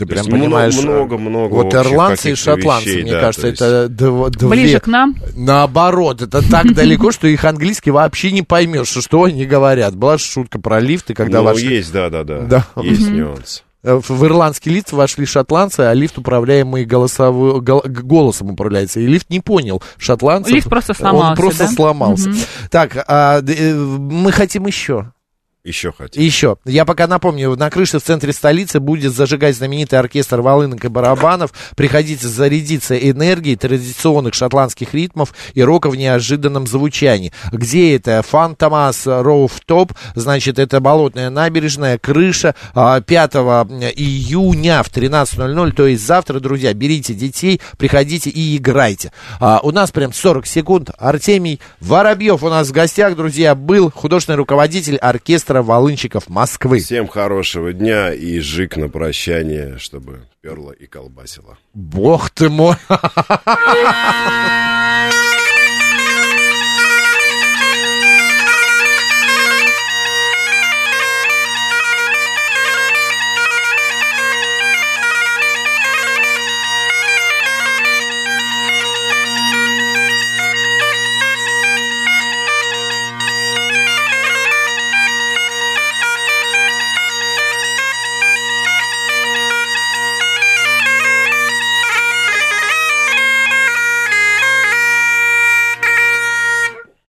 Ты 0.00 0.06
То 0.06 0.10
прям 0.12 0.26
есть 0.26 0.30
понимаешь, 0.30 0.78
э, 0.78 0.82
много-много 0.82 1.54
вот 1.54 1.66
общих 1.74 1.92
ирландцы 1.92 2.32
и 2.32 2.34
шотландцы, 2.34 2.88
вещей, 2.88 3.02
мне 3.02 3.12
да, 3.12 3.20
кажется, 3.20 3.46
есть- 3.48 3.60
это 3.62 3.86
дв- 3.86 4.30
две... 4.30 4.48
Ближе 4.48 4.80
к 4.80 4.86
нам. 4.86 5.14
Наоборот, 5.36 6.22
это 6.22 6.48
так 6.50 6.72
далеко, 6.74 7.12
что 7.12 7.26
их 7.28 7.44
английский 7.44 7.90
вообще 7.90 8.30
не 8.32 8.42
поймешь, 8.42 8.88
что 8.88 9.24
они 9.24 9.44
говорят. 9.46 9.94
Была 9.96 10.18
же 10.18 10.24
шутка 10.24 10.60
про 10.60 10.80
лифты, 10.80 11.14
когда 11.14 11.38
ну, 11.38 11.44
вошли... 11.44 11.76
есть, 11.76 11.92
да-да-да, 11.92 12.40
Да. 12.40 12.66
есть 12.82 13.08
нюанс. 13.10 13.62
э, 13.82 14.00
В 14.06 14.24
ирландский 14.24 14.70
лифт 14.70 14.92
вошли 14.92 15.26
шотландцы, 15.26 15.80
а 15.80 15.92
лифт 15.94 16.18
управляемый 16.18 16.84
голосовой, 16.84 17.60
голосом 17.60 18.50
управляется. 18.50 19.00
И 19.00 19.06
лифт 19.06 19.30
не 19.30 19.40
понял 19.40 19.82
шотландцев. 19.98 20.52
Лифт 20.54 20.68
просто 20.68 20.92
Он 20.92 20.96
сломался, 20.96 21.42
просто 21.42 21.64
да? 21.64 21.70
сломался. 21.70 22.28
Мгм. 22.30 22.38
Так, 22.70 23.04
а, 23.08 23.40
э, 23.46 23.74
мы 23.74 24.32
хотим 24.32 24.66
еще. 24.66 25.12
Еще 25.62 25.92
хотим. 25.92 26.22
Еще. 26.22 26.56
Я 26.64 26.86
пока 26.86 27.06
напомню, 27.06 27.54
на 27.54 27.68
крыше 27.68 27.98
в 27.98 28.02
центре 28.02 28.32
столицы 28.32 28.80
будет 28.80 29.12
зажигать 29.14 29.54
знаменитый 29.56 29.98
оркестр 29.98 30.40
волынок 30.40 30.82
и 30.86 30.88
барабанов. 30.88 31.52
Приходите 31.76 32.26
зарядиться 32.26 32.96
энергией 32.96 33.56
традиционных 33.56 34.32
шотландских 34.32 34.94
ритмов 34.94 35.34
и 35.52 35.62
рока 35.62 35.90
в 35.90 35.96
неожиданном 35.96 36.66
звучании. 36.66 37.32
Где 37.52 37.94
это? 37.96 38.22
Фан 38.26 38.56
Томас 38.56 39.02
Роуф 39.04 39.60
Топ. 39.66 39.92
Значит, 40.14 40.58
это 40.58 40.80
Болотная 40.80 41.28
набережная, 41.28 41.98
крыша. 41.98 42.54
а, 42.74 43.00
5 43.02 43.34
июня 43.34 44.82
в 44.82 44.88
13.00, 44.88 45.72
то 45.72 45.86
есть 45.86 46.06
завтра, 46.06 46.40
друзья, 46.40 46.72
берите 46.72 47.12
детей, 47.12 47.60
приходите 47.76 48.30
и 48.30 48.56
играйте. 48.56 49.12
А, 49.40 49.60
у 49.62 49.72
нас 49.72 49.90
прям 49.90 50.14
40 50.14 50.46
секунд. 50.46 50.90
Артемий 50.96 51.60
Воробьев 51.80 52.42
у 52.42 52.48
нас 52.48 52.68
в 52.68 52.72
гостях, 52.72 53.14
друзья, 53.14 53.54
был 53.54 53.90
художественный 53.90 54.36
руководитель 54.38 54.96
оркестра 54.96 55.49
волынщиков 55.58 56.28
Москвы. 56.28 56.78
Всем 56.78 57.08
хорошего 57.08 57.72
дня 57.72 58.12
и 58.12 58.38
жик 58.40 58.76
на 58.76 58.88
прощание, 58.88 59.78
чтобы 59.78 60.22
перла 60.40 60.72
и 60.72 60.86
колбасила. 60.86 61.58
Бог 61.74 62.30
ты 62.30 62.48
мой! 62.48 62.76